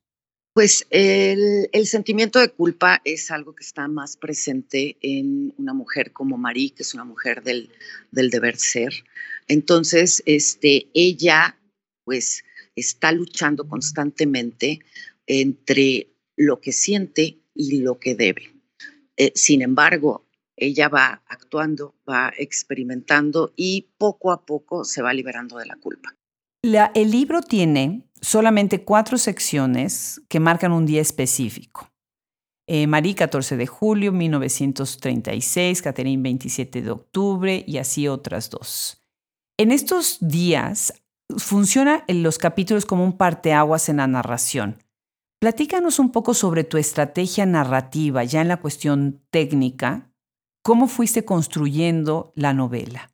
Pues 0.57 0.87
el, 0.89 1.69
sentimiento 1.85 2.39
de 2.39 2.49
culpa 2.49 2.99
es 3.03 3.29
algo 3.29 3.53
que 3.53 3.63
está 3.63 3.87
más 3.87 4.17
presente 4.17 4.97
en 5.01 5.53
una 5.59 5.71
mujer 5.71 6.13
como 6.13 6.35
Marie, 6.39 6.71
que 6.71 6.81
es 6.81 6.95
una 6.95 7.03
mujer 7.03 7.43
del, 7.43 7.69
del 8.09 8.31
deber 8.31 8.57
ser. 8.57 8.91
Entonces, 9.47 10.23
este, 10.25 10.87
ella, 10.95 11.59
pues, 12.05 12.43
está 12.75 13.11
luchando 13.11 13.67
constantemente 13.67 14.79
entre 15.27 16.07
lo 16.35 16.59
que 16.59 16.71
siente 16.71 17.37
y 17.53 17.81
lo 17.81 17.99
que 17.99 18.15
debe. 18.15 18.51
Eh, 19.15 19.33
sin 19.35 19.61
embargo, 19.61 20.25
ella 20.55 20.89
va 20.89 21.21
actuando, 21.27 21.93
va 22.09 22.33
experimentando 22.35 23.53
y 23.55 23.89
poco 23.99 24.31
a 24.31 24.43
poco 24.43 24.85
se 24.85 25.03
va 25.03 25.13
liberando 25.13 25.59
de 25.59 25.67
la 25.67 25.75
culpa. 25.75 26.15
el 26.63 27.11
libro 27.11 27.43
tiene 27.43 28.06
solamente 28.21 28.83
cuatro 28.83 29.17
secciones 29.17 30.21
que 30.27 30.39
marcan 30.39 30.71
un 30.71 30.85
día 30.85 31.01
específico. 31.01 31.89
Eh, 32.67 32.85
Marí, 32.85 33.15
14 33.15 33.55
de 33.55 33.65
julio 33.65 34.11
1936, 34.11 35.81
Catherine, 35.81 36.21
27 36.21 36.81
de 36.81 36.91
octubre 36.91 37.63
y 37.65 37.77
así 37.77 38.07
otras 38.07 38.49
dos. 38.49 39.01
En 39.57 39.71
estos 39.71 40.17
días 40.19 40.93
funciona 41.37 42.03
en 42.07 42.23
los 42.23 42.37
capítulos 42.37 42.85
como 42.85 43.03
un 43.03 43.17
parteaguas 43.17 43.89
en 43.89 43.97
la 43.97 44.07
narración. 44.07 44.83
Platícanos 45.39 45.99
un 45.99 46.11
poco 46.11 46.33
sobre 46.33 46.63
tu 46.63 46.77
estrategia 46.77 47.45
narrativa, 47.45 48.23
ya 48.23 48.41
en 48.41 48.47
la 48.47 48.57
cuestión 48.57 49.21
técnica. 49.29 50.11
¿Cómo 50.63 50.87
fuiste 50.87 51.25
construyendo 51.25 52.33
la 52.35 52.53
novela? 52.53 53.11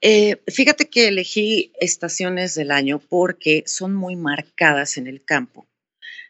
Eh, 0.00 0.40
fíjate 0.46 0.88
que 0.88 1.08
elegí 1.08 1.72
estaciones 1.80 2.54
del 2.54 2.70
año 2.70 2.98
porque 2.98 3.64
son 3.66 3.94
muy 3.94 4.16
marcadas 4.16 4.96
en 4.96 5.06
el 5.06 5.24
campo. 5.24 5.66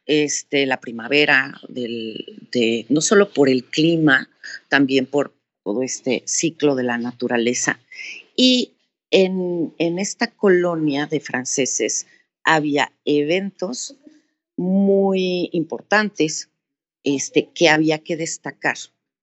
Este, 0.06 0.66
la 0.66 0.80
primavera, 0.80 1.60
no 2.88 3.00
solo 3.00 3.32
por 3.32 3.48
el 3.48 3.64
clima, 3.64 4.28
también 4.68 5.06
por 5.06 5.34
todo 5.62 5.82
este 5.82 6.22
ciclo 6.26 6.74
de 6.74 6.82
la 6.82 6.98
naturaleza. 6.98 7.78
Y 8.34 8.72
en, 9.10 9.72
en 9.78 9.98
esta 9.98 10.28
colonia 10.28 11.06
de 11.06 11.20
franceses 11.20 12.06
había 12.42 12.92
eventos 13.04 13.96
muy 14.56 15.48
importantes 15.52 16.50
este, 17.04 17.48
que 17.54 17.68
había 17.68 17.98
que 17.98 18.16
destacar. 18.16 18.76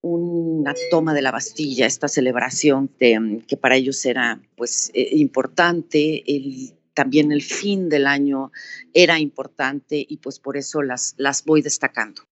Una 0.10 0.74
toma 0.90 1.14
de 1.14 1.22
la 1.22 1.32
Bastilla, 1.32 1.86
esta 1.86 2.08
celebración 2.08 2.90
mm, 3.00 3.40
que 3.48 3.58
para 3.58 3.76
ellos 3.76 4.06
era 4.06 4.42
pues, 4.56 4.90
eh, 4.94 5.10
importante, 5.14 6.24
también 6.94 7.32
el 7.32 7.42
fin 7.42 7.90
del 7.90 8.08
año 8.08 8.52
era 8.94 9.20
importante 9.20 10.04
y 10.08 10.18
pues 10.18 10.40
por 10.40 10.58
eso 10.58 10.82
las, 10.82 11.14
las 11.18 11.44
voy 11.46 11.62
destacando. 11.62 12.24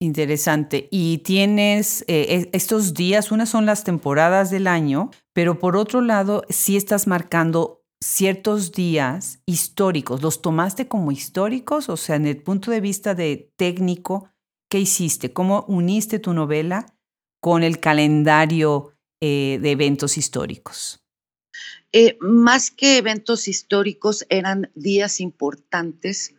Interesante. 0.00 0.88
Y 0.90 1.18
tienes 1.18 2.04
eh, 2.06 2.48
estos 2.52 2.94
días, 2.94 3.32
unas 3.32 3.48
son 3.48 3.66
las 3.66 3.82
temporadas 3.82 4.50
del 4.50 4.66
año, 4.66 5.10
pero 5.32 5.58
por 5.58 5.76
otro 5.76 6.00
lado, 6.00 6.44
sí 6.48 6.76
estás 6.76 7.06
marcando 7.06 7.82
ciertos 8.02 8.72
días 8.72 9.40
históricos, 9.46 10.22
¿los 10.22 10.42
tomaste 10.42 10.86
como 10.86 11.12
históricos? 11.12 11.88
O 11.88 11.96
sea, 11.96 12.16
en 12.16 12.26
el 12.26 12.42
punto 12.42 12.70
de 12.70 12.80
vista 12.80 13.14
de 13.14 13.52
técnico, 13.56 14.28
¿qué 14.70 14.78
hiciste? 14.80 15.32
¿Cómo 15.32 15.64
uniste 15.68 16.18
tu 16.18 16.32
novela 16.32 16.86
con 17.46 17.62
el 17.62 17.78
calendario 17.78 18.92
eh, 19.20 19.60
de 19.62 19.70
eventos 19.70 20.18
históricos? 20.18 20.98
Eh, 21.92 22.18
más 22.18 22.72
que 22.72 22.98
eventos 22.98 23.46
históricos, 23.46 24.26
eran 24.30 24.72
días 24.74 25.20
importantes 25.20 26.34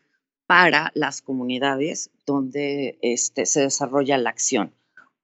para 0.48 0.92
las 0.96 1.22
comunidades 1.22 2.10
donde 2.26 3.00
este, 3.02 3.46
se 3.46 3.62
desarrolla 3.62 4.18
la 4.18 4.32
acción. 4.32 4.74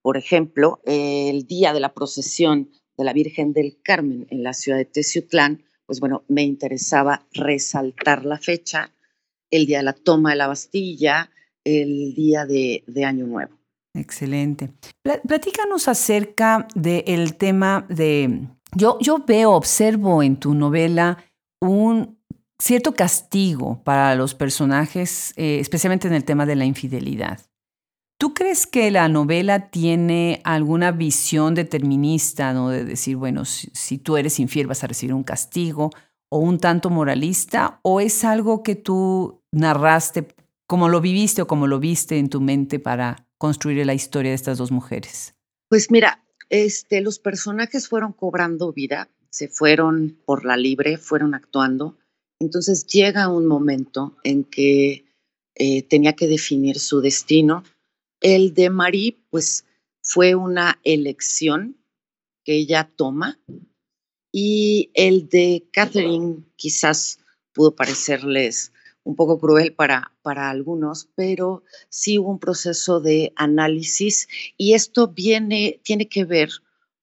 Por 0.00 0.16
ejemplo, 0.16 0.80
el 0.86 1.46
día 1.46 1.74
de 1.74 1.80
la 1.80 1.92
procesión 1.92 2.70
de 2.96 3.04
la 3.04 3.12
Virgen 3.12 3.52
del 3.52 3.76
Carmen 3.82 4.26
en 4.30 4.42
la 4.42 4.54
ciudad 4.54 4.78
de 4.78 4.86
Teciutlán 4.86 5.64
pues 5.84 6.00
bueno, 6.00 6.24
me 6.28 6.44
interesaba 6.44 7.26
resaltar 7.34 8.24
la 8.24 8.38
fecha, 8.38 8.90
el 9.50 9.66
día 9.66 9.80
de 9.80 9.84
la 9.84 9.92
toma 9.92 10.30
de 10.30 10.36
la 10.36 10.46
Bastilla, 10.46 11.30
el 11.62 12.14
día 12.14 12.46
de, 12.46 12.82
Año 13.04 13.26
Nuevo. 13.26 13.58
Excelente. 13.94 14.74
Platícanos 15.02 15.88
acerca 15.88 16.66
del 16.74 17.36
tema 17.36 17.86
de... 17.88 18.48
Yo, 18.76 18.98
yo 19.00 19.24
veo, 19.24 19.52
observo 19.52 20.22
en 20.22 20.36
tu 20.36 20.52
novela 20.52 21.18
un 21.60 22.18
cierto 22.58 22.94
castigo 22.94 23.80
para 23.84 24.14
los 24.16 24.34
personajes, 24.34 25.32
eh, 25.36 25.58
especialmente 25.60 26.08
en 26.08 26.14
el 26.14 26.24
tema 26.24 26.44
de 26.44 26.56
la 26.56 26.64
infidelidad. 26.64 27.40
¿Tú 28.18 28.32
crees 28.32 28.66
que 28.66 28.90
la 28.90 29.08
novela 29.08 29.70
tiene 29.70 30.40
alguna 30.44 30.92
visión 30.92 31.54
determinista, 31.54 32.52
¿no? 32.52 32.70
de 32.70 32.84
decir, 32.84 33.16
bueno, 33.16 33.44
si, 33.44 33.98
tú 33.98 34.16
eres 34.16 34.40
infiel 34.40 34.66
vas 34.66 34.84
a 34.84 34.86
recibir 34.86 35.14
un 35.14 35.24
castigo, 35.24 35.90
o 36.30 36.38
un 36.38 36.58
tanto 36.58 36.90
moralista, 36.90 37.80
o 37.82 38.00
es 38.00 38.24
algo 38.24 38.62
que 38.62 38.74
tú 38.74 39.42
narraste 39.52 40.26
como 40.66 40.88
lo 40.88 41.00
viviste 41.00 41.42
o 41.42 41.46
como 41.46 41.66
lo 41.66 41.78
viste 41.78 42.18
en 42.18 42.28
tu 42.28 42.40
mente 42.40 42.78
para 42.78 43.23
construir 43.44 43.84
la 43.84 43.92
historia 43.92 44.30
de 44.30 44.36
estas 44.36 44.56
dos 44.56 44.70
mujeres? 44.70 45.34
Pues 45.68 45.90
mira, 45.90 46.24
este, 46.48 47.02
los 47.02 47.18
personajes 47.18 47.88
fueron 47.90 48.14
cobrando 48.14 48.72
vida, 48.72 49.10
se 49.28 49.48
fueron 49.48 50.18
por 50.24 50.46
la 50.46 50.56
libre, 50.56 50.96
fueron 50.96 51.34
actuando. 51.34 51.98
Entonces 52.40 52.86
llega 52.86 53.28
un 53.28 53.44
momento 53.44 54.16
en 54.24 54.44
que 54.44 55.04
eh, 55.56 55.82
tenía 55.82 56.14
que 56.14 56.26
definir 56.26 56.78
su 56.78 57.02
destino 57.02 57.64
el 58.22 58.54
de 58.54 58.70
Marie, 58.70 59.18
pues 59.28 59.66
fue 60.00 60.34
una 60.34 60.80
elección 60.82 61.76
que 62.44 62.54
ella 62.54 62.90
toma 62.96 63.38
y 64.32 64.90
el 64.94 65.28
de 65.28 65.68
Catherine 65.70 66.44
quizás 66.56 67.18
pudo 67.52 67.76
parecerles 67.76 68.72
un 69.04 69.16
poco 69.16 69.38
cruel 69.38 69.74
para, 69.74 70.12
para 70.22 70.50
algunos, 70.50 71.08
pero 71.14 71.62
sí 71.88 72.18
hubo 72.18 72.30
un 72.30 72.38
proceso 72.38 73.00
de 73.00 73.32
análisis 73.36 74.28
y 74.56 74.72
esto 74.72 75.08
viene, 75.08 75.80
tiene 75.84 76.08
que 76.08 76.24
ver 76.24 76.50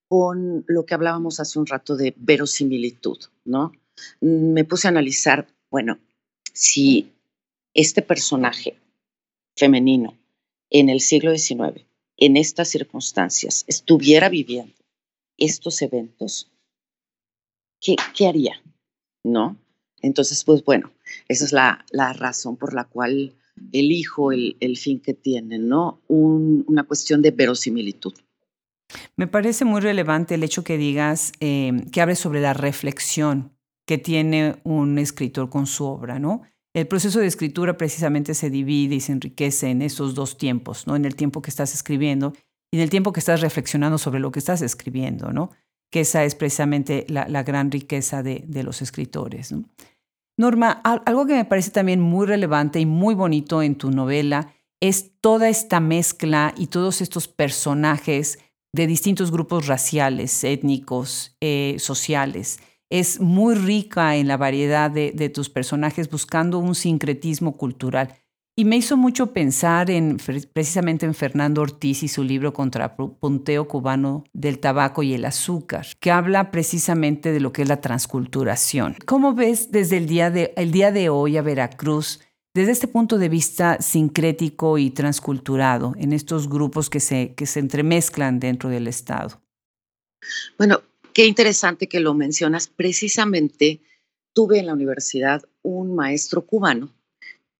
con 0.07 0.65
lo 0.67 0.85
que 0.85 0.93
hablábamos 0.93 1.39
hace 1.39 1.57
un 1.57 1.67
rato 1.67 1.95
de 1.95 2.13
verosimilitud, 2.17 3.17
¿no? 3.45 3.71
Me 4.19 4.65
puse 4.65 4.87
a 4.87 4.89
analizar, 4.89 5.47
bueno, 5.69 5.99
si 6.53 7.13
este 7.73 8.01
personaje 8.01 8.77
femenino 9.55 10.17
en 10.69 10.89
el 10.89 10.99
siglo 10.99 11.37
XIX, 11.37 11.85
en 12.17 12.35
estas 12.35 12.69
circunstancias, 12.69 13.63
estuviera 13.67 14.27
viviendo 14.27 14.73
estos 15.37 15.81
eventos, 15.81 16.51
¿qué, 17.79 17.95
qué 18.15 18.27
haría? 18.27 18.61
¿No? 19.23 19.57
Entonces, 20.01 20.43
pues 20.43 20.63
bueno, 20.63 20.91
esa 21.31 21.45
es 21.45 21.51
la, 21.53 22.13
razón 22.13 22.57
por 22.57 22.73
la 22.73 22.85
cual 22.85 23.35
elijo 23.71 24.31
el, 24.31 24.57
el 24.59 24.77
fin 24.77 24.99
que 24.99 25.13
tiene, 25.13 25.59
¿no? 25.59 26.01
una 26.07 26.83
cuestión 26.83 27.21
de 27.21 27.31
verosimilitud. 27.31 28.13
Me 29.15 29.27
parece 29.27 29.65
muy 29.65 29.81
relevante 29.81 30.35
el 30.35 30.43
hecho 30.43 30.63
que 30.63 30.77
digas 30.77 31.31
eh, 31.39 31.85
que 31.91 32.01
hables 32.01 32.19
sobre 32.19 32.41
la 32.41 32.53
reflexión 32.53 33.53
que 33.87 33.97
tiene 33.97 34.55
un 34.63 34.97
escritor 34.97 35.49
con 35.49 35.67
su 35.67 35.85
obra, 35.85 36.19
¿no? 36.19 36.43
El 36.73 36.87
proceso 36.87 37.19
de 37.19 37.27
escritura 37.27 37.77
precisamente 37.77 38.33
se 38.33 38.49
divide 38.49 38.95
y 38.95 39.01
se 39.01 39.11
enriquece 39.11 39.69
en 39.69 39.81
esos 39.81 40.15
dos 40.15 40.37
tiempos, 40.37 40.87
¿no? 40.87 40.95
En 40.95 41.05
el 41.05 41.15
tiempo 41.15 41.41
que 41.41 41.49
estás 41.49 41.73
escribiendo 41.73 42.33
y 42.71 42.77
en 42.77 42.83
el 42.83 42.89
tiempo 42.89 43.11
que 43.11 43.19
estás 43.19 43.41
reflexionando 43.41 43.97
sobre 43.97 44.21
lo 44.21 44.31
que 44.31 44.39
estás 44.39 44.61
escribiendo, 44.61 45.33
¿no? 45.33 45.51
Que 45.91 46.01
esa 46.01 46.23
es 46.23 46.35
precisamente 46.35 47.05
la, 47.09 47.43
gran 47.43 47.69
riqueza 47.69 48.23
de, 48.23 48.45
los 48.63 48.81
escritores. 48.81 49.53
Norma, 50.41 50.71
algo 50.83 51.25
que 51.25 51.35
me 51.35 51.45
parece 51.45 51.71
también 51.71 52.01
muy 52.01 52.27
relevante 52.27 52.79
y 52.79 52.85
muy 52.85 53.15
bonito 53.15 53.61
en 53.61 53.75
tu 53.75 53.91
novela 53.91 54.53
es 54.81 55.11
toda 55.21 55.47
esta 55.47 55.79
mezcla 55.79 56.53
y 56.57 56.67
todos 56.67 57.01
estos 57.01 57.27
personajes 57.29 58.39
de 58.73 58.87
distintos 58.87 59.31
grupos 59.31 59.67
raciales, 59.67 60.43
étnicos, 60.43 61.37
eh, 61.39 61.75
sociales 61.79 62.59
es 62.91 63.21
muy 63.21 63.55
rica 63.55 64.17
en 64.17 64.27
la 64.27 64.35
variedad 64.35 64.91
de, 64.91 65.29
tus 65.29 65.49
personajes 65.49 66.09
buscando 66.09 66.59
un 66.59 66.75
sincretismo 66.75 67.55
cultural. 67.55 68.13
Y 68.55 68.65
me 68.65 68.75
hizo 68.75 68.97
mucho 68.97 69.27
pensar 69.27 69.89
en 69.89 70.17
precisamente 70.53 71.05
en 71.05 71.13
Fernando 71.13 71.61
Ortiz 71.61 72.03
y 72.03 72.09
su 72.09 72.23
libro 72.23 72.51
Contrapunteo 72.51 73.67
cubano 73.67 74.25
del 74.33 74.59
tabaco 74.59 75.03
y 75.03 75.13
el 75.13 75.23
azúcar, 75.23 75.87
que 76.01 76.11
habla 76.11 76.51
precisamente 76.51 77.31
de 77.31 77.39
lo 77.39 77.53
que 77.53 77.61
es 77.61 77.69
la 77.69 77.79
transculturación. 77.79 78.97
¿Cómo 79.05 79.33
ves 79.33 79.71
desde 79.71 79.97
el 79.97 80.05
día 80.05 80.29
de, 80.29 80.53
el 80.57 80.71
día 80.71 80.91
de 80.91 81.07
hoy 81.07 81.37
a 81.37 81.41
Veracruz 81.41 82.19
desde 82.53 82.73
este 82.73 82.89
punto 82.89 83.17
de 83.17 83.29
vista 83.29 83.81
sincrético 83.81 84.77
y 84.77 84.91
transculturado 84.91 85.93
en 85.97 86.11
estos 86.11 86.49
grupos 86.49 86.89
que 86.89 86.99
se, 86.99 87.33
que 87.35 87.45
se 87.45 87.61
entremezclan 87.61 88.41
dentro 88.41 88.69
del 88.69 88.87
Estado? 88.87 89.41
Bueno, 90.57 90.81
qué 91.13 91.25
interesante 91.25 91.87
que 91.87 92.01
lo 92.01 92.13
mencionas. 92.13 92.67
Precisamente 92.67 93.81
tuve 94.33 94.59
en 94.59 94.65
la 94.65 94.73
universidad 94.73 95.41
un 95.61 95.95
maestro 95.95 96.45
cubano 96.45 96.93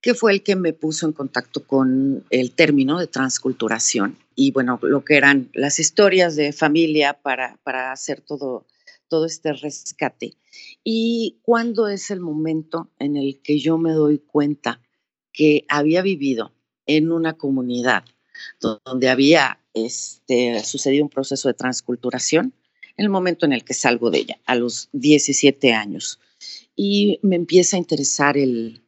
que 0.01 0.15
fue 0.15 0.33
el 0.33 0.43
que 0.43 0.55
me 0.55 0.73
puso 0.73 1.05
en 1.05 1.13
contacto 1.13 1.65
con 1.65 2.25
el 2.31 2.51
término 2.51 2.99
de 2.99 3.07
transculturación 3.07 4.17
y 4.35 4.51
bueno, 4.51 4.79
lo 4.81 5.05
que 5.05 5.17
eran 5.17 5.49
las 5.53 5.79
historias 5.79 6.35
de 6.35 6.51
familia 6.51 7.13
para, 7.13 7.59
para 7.63 7.91
hacer 7.91 8.21
todo, 8.21 8.65
todo 9.07 9.25
este 9.25 9.53
rescate. 9.53 10.33
Y 10.83 11.37
cuándo 11.43 11.87
es 11.87 12.09
el 12.09 12.19
momento 12.19 12.89
en 12.97 13.17
el 13.17 13.41
que 13.43 13.59
yo 13.59 13.77
me 13.77 13.91
doy 13.91 14.17
cuenta 14.17 14.81
que 15.31 15.65
había 15.69 16.01
vivido 16.01 16.51
en 16.87 17.11
una 17.11 17.33
comunidad 17.33 18.03
donde 18.59 19.09
había 19.09 19.59
este, 19.73 20.63
sucedido 20.63 21.03
un 21.03 21.09
proceso 21.09 21.47
de 21.47 21.53
transculturación, 21.53 22.53
el 22.97 23.09
momento 23.09 23.45
en 23.45 23.53
el 23.53 23.63
que 23.63 23.73
salgo 23.73 24.09
de 24.09 24.19
ella, 24.19 24.39
a 24.45 24.55
los 24.55 24.89
17 24.93 25.73
años. 25.73 26.19
Y 26.75 27.19
me 27.21 27.35
empieza 27.35 27.75
a 27.75 27.79
interesar 27.79 28.37
el, 28.37 28.81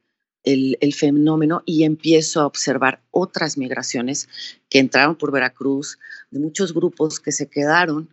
el, 0.44 0.94
fenómeno 0.94 1.64
y 1.66 1.84
empiezo 1.84 2.42
a 2.42 2.46
observar 2.46 3.02
otras 3.12 3.58
migraciones 3.58 4.28
que 4.70 4.80
entraron 4.80 5.16
por 5.16 5.32
Veracruz, 5.32 6.00
de 6.32 6.40
muchos 6.40 6.74
grupos 6.74 7.20
que 7.20 7.32
se 7.32 7.48
quedaron 7.48 8.10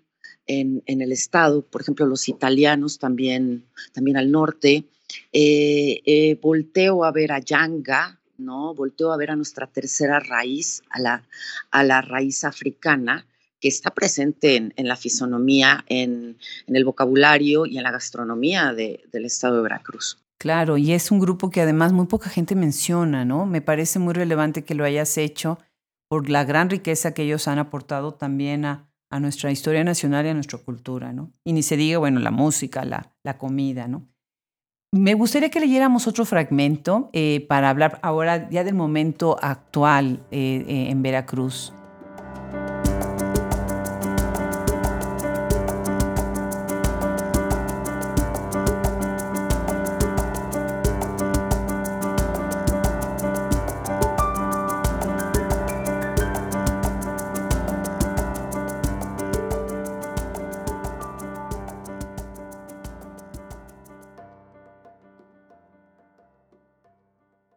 en, 0.46 0.82
el 0.86 1.12
estado, 1.12 1.62
por 1.62 1.82
ejemplo, 1.82 2.06
los 2.06 2.28
italianos 2.28 2.98
también, 2.98 3.66
también 3.92 4.16
al 4.16 4.30
norte. 4.30 4.84
Eh, 5.32 6.02
eh, 6.04 6.38
volteo 6.40 7.04
a 7.04 7.12
ver 7.12 7.32
a 7.32 7.38
Yanga, 7.38 8.20
¿no? 8.38 8.74
Volteo 8.74 9.12
a 9.12 9.16
ver 9.16 9.30
a 9.30 9.36
nuestra 9.36 9.66
tercera 9.66 10.18
raíz, 10.18 10.82
a 10.90 11.00
la, 11.00 11.28
a 11.70 11.84
la 11.84 12.02
raíz 12.02 12.44
africana, 12.44 13.26
que 13.60 13.68
está 13.68 13.90
presente 13.90 14.56
en, 14.56 14.88
la 14.88 14.96
fisonomía, 14.96 15.84
en, 15.88 16.38
el 16.66 16.84
vocabulario 16.84 17.66
y 17.66 17.76
en 17.76 17.84
la 17.84 17.92
gastronomía 17.92 18.72
del 18.72 19.24
estado 19.24 19.56
de 19.56 19.62
Veracruz. 19.62 20.18
Claro, 20.40 20.78
y 20.78 20.92
es 20.92 21.10
un 21.10 21.20
grupo 21.20 21.50
que 21.50 21.60
además 21.60 21.92
muy 21.92 22.06
poca 22.06 22.30
gente 22.30 22.54
menciona, 22.54 23.26
¿no? 23.26 23.44
Me 23.44 23.60
parece 23.60 23.98
muy 23.98 24.14
relevante 24.14 24.64
que 24.64 24.74
lo 24.74 24.86
hayas 24.86 25.18
hecho 25.18 25.58
por 26.08 26.30
la 26.30 26.44
gran 26.44 26.70
riqueza 26.70 27.12
que 27.12 27.24
ellos 27.24 27.46
han 27.46 27.58
aportado 27.58 28.14
también 28.14 28.64
a, 28.64 28.86
nuestra 29.20 29.50
historia 29.50 29.82
nacional 29.82 30.24
y 30.24 30.28
a 30.28 30.34
nuestra 30.34 30.58
cultura, 30.58 31.12
¿no? 31.12 31.32
Y 31.44 31.52
ni 31.52 31.62
se 31.62 31.76
diga, 31.76 31.98
bueno, 31.98 32.20
la 32.20 32.30
música, 32.30 32.84
la, 32.84 33.38
comida, 33.38 33.86
¿no? 33.86 34.08
Me 34.92 35.14
gustaría 35.14 35.50
que 35.50 35.60
leyéramos 35.60 36.06
otro 36.06 36.24
fragmento 36.24 37.10
eh, 37.12 37.44
para 37.48 37.68
hablar 37.68 37.98
ahora 38.02 38.48
ya 38.50 38.64
del 38.64 38.74
momento 38.74 39.36
actual 39.42 40.24
eh, 40.30 40.64
eh, 40.66 40.90
en 40.90 41.02
Veracruz. 41.02 41.74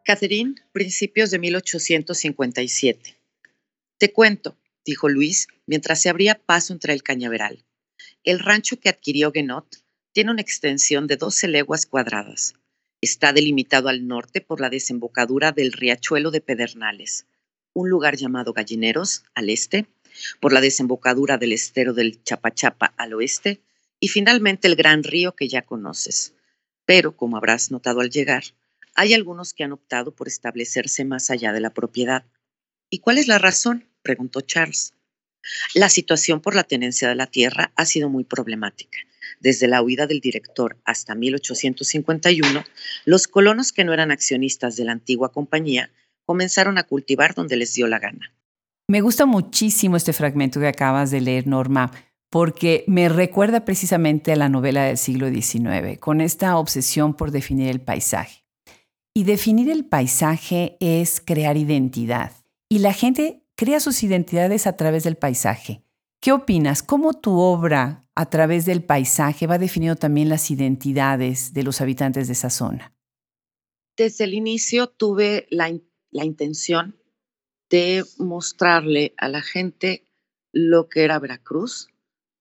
Catherine, 0.05 0.55
principios 0.73 1.31
de 1.31 1.39
1857. 1.39 3.17
Te 3.97 4.11
cuento, 4.11 4.57
dijo 4.83 5.07
Luis, 5.07 5.47
mientras 5.65 6.01
se 6.01 6.09
abría 6.09 6.35
paso 6.35 6.73
entre 6.73 6.91
el 6.91 7.03
cañaveral. 7.03 7.63
El 8.25 8.39
rancho 8.39 8.77
que 8.81 8.89
adquirió 8.89 9.31
Guenot 9.31 9.77
tiene 10.11 10.31
una 10.31 10.41
extensión 10.41 11.07
de 11.07 11.15
12 11.15 11.47
leguas 11.47 11.85
cuadradas. 11.85 12.53
Está 12.99 13.31
delimitado 13.31 13.87
al 13.87 14.05
norte 14.05 14.41
por 14.41 14.59
la 14.59 14.69
desembocadura 14.69 15.53
del 15.53 15.71
riachuelo 15.71 16.31
de 16.31 16.41
Pedernales, 16.41 17.25
un 17.73 17.89
lugar 17.89 18.17
llamado 18.17 18.51
Gallineros 18.51 19.23
al 19.33 19.49
este, 19.49 19.87
por 20.41 20.51
la 20.51 20.59
desembocadura 20.59 21.37
del 21.37 21.53
estero 21.53 21.93
del 21.93 22.21
Chapachapa 22.23 22.93
al 22.97 23.13
oeste 23.13 23.61
y 24.01 24.09
finalmente 24.09 24.67
el 24.67 24.75
gran 24.75 25.03
río 25.03 25.33
que 25.33 25.47
ya 25.47 25.61
conoces. 25.61 26.33
Pero, 26.85 27.15
como 27.15 27.37
habrás 27.37 27.71
notado 27.71 28.01
al 28.01 28.09
llegar, 28.09 28.43
hay 28.95 29.13
algunos 29.13 29.53
que 29.53 29.63
han 29.63 29.71
optado 29.71 30.15
por 30.15 30.27
establecerse 30.27 31.05
más 31.05 31.29
allá 31.29 31.53
de 31.53 31.59
la 31.59 31.73
propiedad. 31.73 32.25
¿Y 32.89 32.99
cuál 32.99 33.17
es 33.17 33.27
la 33.27 33.39
razón? 33.39 33.89
preguntó 34.01 34.41
Charles. 34.41 34.93
La 35.73 35.89
situación 35.89 36.41
por 36.41 36.55
la 36.55 36.63
tenencia 36.63 37.09
de 37.09 37.15
la 37.15 37.27
tierra 37.27 37.71
ha 37.75 37.85
sido 37.85 38.09
muy 38.09 38.23
problemática. 38.23 38.97
Desde 39.39 39.67
la 39.67 39.81
huida 39.81 40.07
del 40.07 40.19
director 40.21 40.77
hasta 40.85 41.15
1851, 41.15 42.63
los 43.05 43.27
colonos 43.27 43.71
que 43.71 43.83
no 43.83 43.93
eran 43.93 44.11
accionistas 44.11 44.75
de 44.75 44.85
la 44.85 44.93
antigua 44.93 45.31
compañía 45.31 45.91
comenzaron 46.25 46.77
a 46.77 46.83
cultivar 46.83 47.33
donde 47.33 47.57
les 47.57 47.73
dio 47.73 47.87
la 47.87 47.99
gana. 47.99 48.33
Me 48.87 49.01
gusta 49.01 49.25
muchísimo 49.25 49.97
este 49.97 50.13
fragmento 50.13 50.59
que 50.59 50.67
acabas 50.67 51.11
de 51.11 51.21
leer, 51.21 51.47
Norma, 51.47 51.91
porque 52.29 52.83
me 52.87 53.09
recuerda 53.09 53.65
precisamente 53.65 54.31
a 54.31 54.35
la 54.35 54.49
novela 54.49 54.85
del 54.85 54.97
siglo 54.97 55.29
XIX, 55.29 55.99
con 55.99 56.21
esta 56.21 56.57
obsesión 56.57 57.15
por 57.15 57.31
definir 57.31 57.69
el 57.69 57.81
paisaje. 57.81 58.42
Y 59.15 59.25
definir 59.25 59.69
el 59.69 59.85
paisaje 59.85 60.75
es 60.79 61.21
crear 61.21 61.55
identidad. 61.55 62.31
Y 62.67 62.79
la 62.79 62.93
gente 62.93 63.43
crea 63.55 63.79
sus 63.79 64.01
identidades 64.01 64.65
a 64.65 64.75
través 64.75 65.03
del 65.03 65.17
paisaje. 65.17 65.83
¿Qué 66.19 66.31
opinas? 66.31 66.81
¿Cómo 66.81 67.13
tu 67.13 67.37
obra 67.37 68.09
a 68.15 68.29
través 68.29 68.65
del 68.65 68.83
paisaje 68.83 69.45
va 69.45 69.59
definiendo 69.59 69.97
también 69.97 70.29
las 70.29 70.49
identidades 70.49 71.53
de 71.53 71.61
los 71.61 71.79
habitantes 71.79 72.27
de 72.27 72.33
esa 72.33 72.49
zona? 72.49 72.95
Desde 73.95 74.23
el 74.23 74.33
inicio 74.33 74.87
tuve 74.87 75.47
la, 75.51 75.69
intención 76.11 76.97
de 77.69 78.03
mostrarle 78.17 79.13
a 79.17 79.29
la 79.29 79.41
gente 79.41 80.07
lo 80.51 80.89
que 80.89 81.03
era 81.03 81.19
Veracruz 81.19 81.89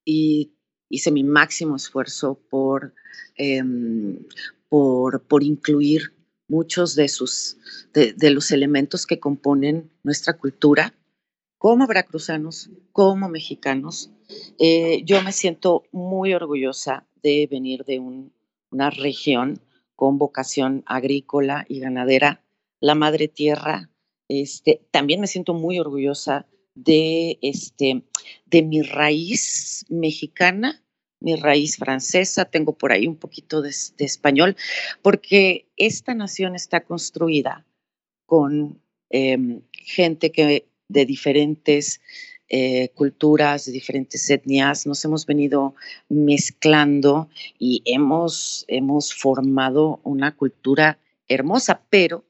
y 0.06 0.54
hice 0.88 1.10
mi 1.10 1.24
máximo 1.24 1.76
esfuerzo 1.76 2.40
por, 2.48 2.94
em, 3.36 4.24
por, 4.70 5.22
por 5.26 5.42
incluir 5.42 6.14
muchos 6.52 6.94
de, 6.94 7.08
sus, 7.08 7.56
de, 7.94 8.30
los 8.30 8.50
elementos 8.50 9.06
que 9.06 9.18
componen 9.18 9.90
nuestra 10.02 10.36
cultura 10.36 10.92
como 11.56 11.86
veracruzanos, 11.86 12.68
como 12.92 13.30
mexicanos. 13.30 14.10
Eh, 14.58 15.02
yo 15.06 15.22
me 15.22 15.32
siento 15.32 15.84
muy 15.92 16.34
orgullosa 16.34 17.06
de 17.22 17.48
venir 17.50 17.84
de 17.84 18.00
una 18.70 18.90
región 18.90 19.60
con 19.96 20.18
vocación 20.18 20.82
agrícola 20.84 21.64
y 21.68 21.80
ganadera, 21.80 22.44
la 22.80 22.94
madre 22.94 23.28
tierra. 23.28 23.88
Este, 24.28 24.82
también 24.90 25.20
me 25.22 25.28
siento 25.28 25.54
muy 25.54 25.78
orgullosa 25.78 26.46
de, 26.74 27.38
este, 27.40 28.02
de 28.44 28.62
mi 28.62 28.82
raíz 28.82 29.86
mexicana 29.88 30.81
mi 31.22 31.36
raíz 31.36 31.76
francesa, 31.76 32.44
tengo 32.44 32.72
por 32.72 32.92
ahí 32.92 33.06
un 33.06 33.16
poquito 33.16 33.62
de, 33.62 33.70
español, 33.98 34.56
porque 35.00 35.66
esta 35.76 36.14
nación 36.14 36.54
está 36.54 36.80
construida 36.80 37.64
con 38.26 38.80
em, 39.10 39.62
gente 39.72 40.32
que 40.32 40.66
de 40.88 41.06
diferentes 41.06 42.00
eh, 42.54 42.90
culturas, 42.90 43.64
de 43.64 43.72
diferentes 43.72 44.28
etnias, 44.28 44.86
nos 44.86 45.02
hemos 45.06 45.24
venido 45.24 45.74
mezclando 46.10 47.30
y 47.58 47.82
hemos, 47.86 48.66
hemos 48.68 49.14
formado 49.14 50.00
una 50.02 50.36
cultura 50.36 50.98
hermosa, 51.28 51.82
pero 51.88 52.24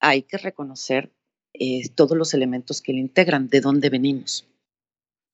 hay 0.00 0.22
que 0.22 0.36
reconocer 0.36 1.10
eh, 1.54 1.88
todos 1.94 2.14
los 2.16 2.34
elementos 2.34 2.82
que 2.82 2.92
le 2.92 2.98
integran, 2.98 3.48
de 3.48 3.62
dónde 3.62 3.88
venimos. 3.88 4.46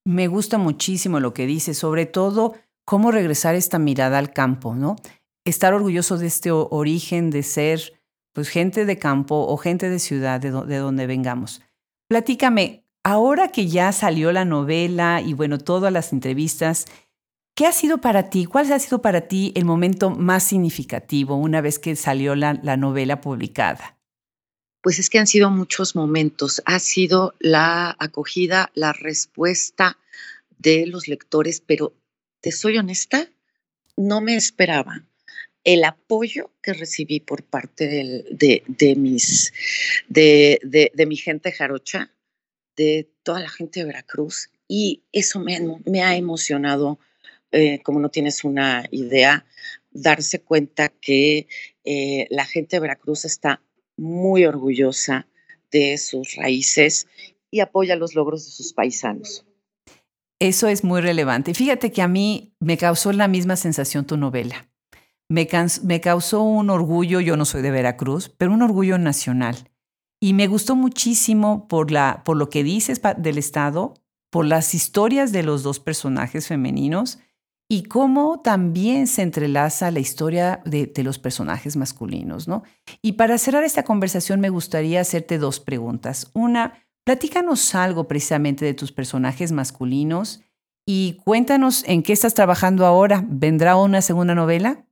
Me 0.05 0.29
gusta 0.29 0.59
muchísimo 0.59 1.19
lo 1.19 1.35
que 1.35 1.47
dice, 1.47 1.75
sobre 1.75 2.07
todo 2.07 2.55
cómo 2.91 3.13
regresar 3.13 3.55
esta 3.55 3.79
mirada 3.79 4.19
al 4.19 4.33
campo, 4.33 4.75
¿no? 4.75 4.97
Estar 5.45 5.75
orgulloso 5.75 6.19
de 6.19 6.27
este 6.27 6.51
origen 6.51 7.31
de 7.31 7.45
ser 7.45 7.93
pues 8.33 8.49
gente 8.49 8.85
de 8.85 8.99
campo 8.99 9.47
o 9.47 9.57
gente 9.59 9.89
de 9.89 10.01
ciudad 10.01 10.41
de, 10.41 10.51
de 10.51 10.79
donde 10.79 11.07
vengamos. 11.07 11.63
Platícame, 12.09 12.85
ahora 13.05 13.53
que 13.53 13.69
ya 13.69 13.93
salió 13.93 14.33
la 14.33 14.45
novela 14.45 15.23
y 15.25 15.35
bueno, 15.35 15.59
todas 15.59 15.93
las 15.93 16.13
entrevistas, 16.13 16.87
¿qué 17.55 17.67
ha 17.67 17.73
sido 17.73 17.99
para 17.99 18.29
ti? 18.29 18.45
¿Cuál 18.45 18.73
ha 18.73 18.79
sido 18.81 19.01
para 19.01 19.29
ti 19.29 19.53
el 19.55 19.65
momento 19.65 20.11
más 20.11 20.43
significativo 20.43 21.37
una 21.37 21.61
vez 21.61 21.79
que 21.79 21.95
salió 21.95 22.35
la, 22.35 22.59
la 22.61 22.77
novela 22.77 23.21
publicada? 23.21 24.01
Pues 24.83 24.99
es 24.99 25.09
que 25.11 25.21
han 25.21 25.29
sido 25.29 25.49
muchos 25.53 25.95
momentos. 25.95 26.61
Ha 26.65 26.81
sido 26.81 27.35
la 27.39 27.95
acogida, 28.01 28.73
la 28.75 28.93
respuesta 28.93 29.97
de 30.59 30.89
los 30.89 31.07
lectores, 31.07 31.63
pero 31.65 31.95
te 32.41 32.53
soy 32.53 32.79
honesta, 32.79 33.29
no 33.97 34.21
me 34.21 34.37
esperaba 34.37 35.05
el 35.65 35.85
apoyo 35.85 36.53
que 36.63 36.73
recibí 36.73 37.21
por 37.21 37.45
parte 37.45 37.87
de, 37.87 38.95
mis, 38.97 39.53
de, 40.09 41.07
mi 41.07 41.17
gente 41.17 41.53
jarocha, 41.53 42.13
de 42.77 43.11
toda 43.23 43.41
la 43.41 43.49
gente 43.49 43.81
de 43.81 43.87
Veracruz, 43.87 44.51
y 44.67 45.03
eso 45.13 45.41
me, 45.41 46.03
ha 46.03 46.17
emocionado, 46.17 46.99
eh, 47.53 47.81
como 47.83 48.01
no 48.01 48.09
tienes 48.09 48.45
una 48.45 48.85
idea, 48.91 49.45
darse 49.91 50.41
cuenta 50.41 50.89
que 50.89 51.47
eh, 51.85 52.27
la 52.31 52.47
gente 52.47 52.77
de 52.77 52.81
Veracruz 52.81 53.25
está 53.25 53.63
muy 53.97 54.47
orgullosa 54.47 55.27
de 55.71 55.99
sus 55.99 56.37
raíces 56.37 57.07
y 57.51 57.61
apoya 57.61 57.97
los 57.97 58.15
logros 58.15 58.45
de 58.47 58.53
sus 58.53 58.73
paisanos. 58.73 59.45
Eso 60.41 60.69
es 60.69 60.85
muy 60.85 61.03
relevante. 61.03 61.53
Fíjate 61.53 61.93
que 61.93 62.01
a 62.01 62.09
mí 62.09 62.57
me 62.61 62.79
causó 62.79 63.13
la 63.13 63.29
misma 63.29 63.57
sensación 63.57 64.07
tu 64.07 64.17
novela. 64.17 64.71
Me, 65.29 65.47
causó 65.47 66.43
un 66.43 66.71
orgullo, 66.71 67.21
yo 67.21 67.37
no 67.37 67.45
soy 67.45 67.63
de 67.63 67.71
Veracruz, 67.71 68.31
pero 68.37 68.53
un 68.53 68.63
orgullo 68.63 68.99
nacional. 68.99 69.71
Y 70.19 70.33
me 70.33 70.49
gustó 70.49 70.75
muchísimo 70.75 71.69
por, 71.69 71.93
la, 71.93 72.23
por 72.25 72.37
lo 72.37 72.51
que 72.51 72.65
dices 72.65 73.01
del 73.19 73.39
Estado, 73.39 73.95
por 74.31 74.47
las 74.47 74.75
historias 74.75 75.31
de 75.31 75.43
los 75.43 75.63
dos 75.63 75.79
personajes 75.79 76.49
femeninos 76.49 77.21
y 77.69 77.85
cómo 77.85 78.41
también 78.41 79.07
se 79.07 79.23
entrelaza 79.23 79.93
la 79.93 80.01
historia 80.01 80.63
de, 80.65 80.87
de, 80.87 81.05
los 81.05 81.21
personajes 81.21 81.77
masculinos, 81.77 82.49
¿no? 82.49 82.65
Y 83.01 83.13
para 83.13 83.39
cerrar 83.39 83.63
esta 83.63 83.85
conversación 83.85 84.41
me 84.41 84.49
gustaría 84.49 85.01
hacerte 85.01 85.39
dos 85.39 85.61
preguntas. 85.61 86.31
Una, 86.35 86.75
Platícanos 87.11 87.75
algo 87.75 88.07
precisamente 88.07 88.65
de 88.65 88.73
tus 88.73 88.93
personajes 88.93 89.51
masculinos 89.51 90.43
y 90.87 91.15
cuéntanos 91.25 91.83
en 91.89 92.05
qué 92.05 92.13
estás 92.13 92.35
trabajando 92.35 92.87
ahora. 92.87 93.25
¿Vendrá 93.27 93.75
una 93.75 94.01
segunda 94.01 94.37
novela? 94.37 94.87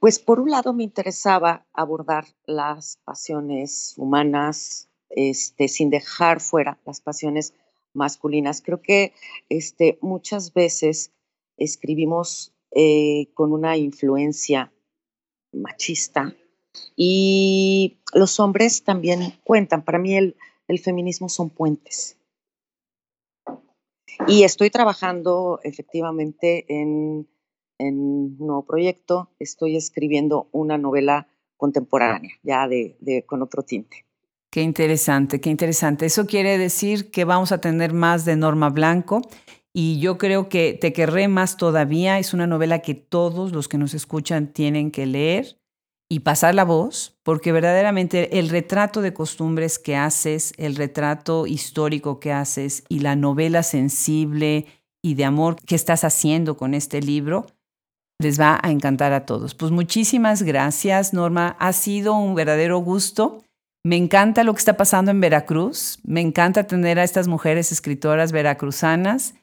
Pues 0.00 0.18
por 0.18 0.38
un 0.38 0.50
lado 0.50 0.74
me 0.74 0.84
interesaba 0.84 1.66
abordar 1.72 2.26
las 2.44 2.98
pasiones 3.06 3.94
humanas, 3.96 4.90
este, 5.08 5.68
sin 5.68 5.88
dejar 5.88 6.40
fuera 6.40 6.78
las 6.84 7.00
pasiones 7.00 7.54
masculinas. 7.94 8.60
Creo 8.60 8.82
que 8.82 9.14
este, 9.48 9.98
muchas 10.02 10.52
veces 10.52 11.10
escribimos 11.56 12.52
eh, 12.72 13.30
con 13.32 13.54
una 13.54 13.78
influencia 13.78 14.74
machista 15.54 16.34
y 16.96 17.96
los 18.12 18.38
hombres 18.40 18.84
también 18.84 19.40
cuentan. 19.42 19.82
Para 19.82 19.98
mí 19.98 20.14
el, 20.14 20.36
el 20.68 20.78
feminismo 20.78 21.28
son 21.28 21.50
puentes. 21.50 22.16
Y 24.26 24.42
estoy 24.42 24.70
trabajando 24.70 25.60
efectivamente 25.62 26.66
en, 26.68 27.26
un 27.78 28.36
nuevo 28.38 28.64
proyecto. 28.64 29.30
Estoy 29.38 29.76
escribiendo 29.76 30.48
una 30.52 30.78
novela 30.78 31.28
contemporánea, 31.56 32.32
ya 32.42 32.68
de, 32.68 33.24
con 33.26 33.42
otro 33.42 33.62
tinte. 33.62 34.04
Qué 34.50 34.62
interesante, 34.62 35.40
qué 35.40 35.50
interesante. 35.50 36.06
Eso 36.06 36.26
quiere 36.26 36.58
decir 36.58 37.10
que 37.10 37.24
vamos 37.24 37.52
a 37.52 37.60
tener 37.60 37.92
más 37.92 38.24
de 38.24 38.36
Norma 38.36 38.70
Blanco 38.70 39.22
y 39.72 40.00
yo 40.00 40.18
creo 40.18 40.48
que 40.48 40.76
Te 40.80 40.92
querré 40.92 41.28
más 41.28 41.56
todavía. 41.56 42.18
Es 42.18 42.34
una 42.34 42.46
novela 42.46 42.80
que 42.80 42.94
todos 42.94 43.52
los 43.52 43.68
que 43.68 43.78
nos 43.78 43.94
escuchan 43.94 44.52
tienen 44.52 44.90
que 44.90 45.06
leer 45.06 45.57
y 46.10 46.20
pasar 46.20 46.54
la 46.54 46.64
voz, 46.64 47.18
porque 47.22 47.52
verdaderamente 47.52 48.38
el 48.38 48.48
retrato 48.48 49.02
de 49.02 49.12
costumbres 49.12 49.78
que 49.78 49.96
haces, 49.96 50.54
el 50.56 50.74
retrato 50.76 51.46
histórico 51.46 52.18
que 52.18 52.32
haces 52.32 52.84
y 52.88 53.00
la 53.00 53.14
novela 53.14 53.62
sensible 53.62 54.66
y 55.02 55.14
de 55.14 55.24
amor 55.24 55.56
que 55.56 55.74
estás 55.74 56.04
haciendo 56.04 56.56
con 56.56 56.72
este 56.74 57.02
libro, 57.02 57.46
les 58.20 58.40
va 58.40 58.58
a 58.62 58.70
encantar 58.70 59.12
a 59.12 59.26
todos. 59.26 59.54
Pues 59.54 59.70
muchísimas 59.70 60.42
gracias, 60.42 61.12
Norma. 61.12 61.56
Ha 61.60 61.72
sido 61.72 62.14
un 62.14 62.34
verdadero 62.34 62.78
gusto. 62.78 63.44
Me 63.84 63.96
encanta 63.96 64.44
lo 64.44 64.54
que 64.54 64.58
está 64.58 64.76
pasando 64.76 65.10
en 65.10 65.20
Veracruz. 65.20 65.98
Me 66.02 66.20
encanta 66.20 66.66
tener 66.66 66.98
a 66.98 67.04
estas 67.04 67.28
mujeres 67.28 67.70
escritoras 67.70 68.32
veracruzanas. 68.32 69.34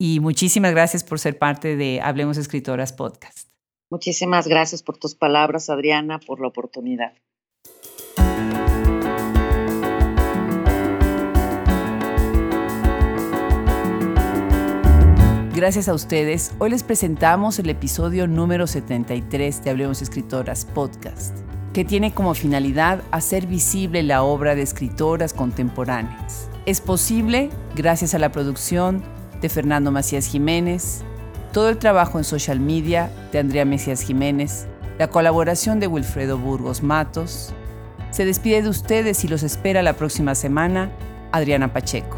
Y 0.00 0.20
muchísimas 0.20 0.72
gracias 0.72 1.04
por 1.04 1.18
ser 1.18 1.38
parte 1.38 1.76
de 1.76 2.00
Hablemos 2.00 2.38
Escritoras 2.38 2.92
Podcast. 2.92 3.51
Muchísimas 3.92 4.48
gracias 4.48 4.82
por 4.82 4.96
tus 4.96 5.14
palabras, 5.14 5.68
Adriana, 5.68 6.18
por 6.18 6.40
la 6.40 6.46
oportunidad. 6.46 7.12
Gracias 15.54 15.90
a 15.90 15.92
ustedes, 15.92 16.54
hoy 16.58 16.70
les 16.70 16.82
presentamos 16.82 17.58
el 17.58 17.68
episodio 17.68 18.26
número 18.26 18.66
73 18.66 19.62
de 19.62 19.70
Hablemos 19.70 20.00
Escritoras 20.00 20.64
Podcast, 20.64 21.36
que 21.74 21.84
tiene 21.84 22.14
como 22.14 22.32
finalidad 22.32 23.02
hacer 23.10 23.46
visible 23.46 24.02
la 24.02 24.22
obra 24.22 24.54
de 24.54 24.62
escritoras 24.62 25.34
contemporáneas. 25.34 26.48
Es 26.64 26.80
posible 26.80 27.50
gracias 27.76 28.14
a 28.14 28.18
la 28.18 28.32
producción 28.32 29.02
de 29.42 29.50
Fernando 29.50 29.92
Macías 29.92 30.28
Jiménez, 30.28 31.04
todo 31.52 31.68
el 31.68 31.76
trabajo 31.76 32.18
en 32.18 32.24
social 32.24 32.58
media 32.60 33.10
de 33.30 33.38
Andrea 33.38 33.64
Mesías 33.64 34.02
Jiménez, 34.02 34.66
la 34.98 35.08
colaboración 35.08 35.80
de 35.80 35.86
Wilfredo 35.86 36.38
Burgos 36.38 36.82
Matos. 36.82 37.52
Se 38.10 38.24
despide 38.24 38.62
de 38.62 38.70
ustedes 38.70 39.22
y 39.24 39.28
los 39.28 39.42
espera 39.42 39.82
la 39.82 39.92
próxima 39.92 40.34
semana 40.34 40.90
Adriana 41.30 41.72
Pacheco. 41.72 42.16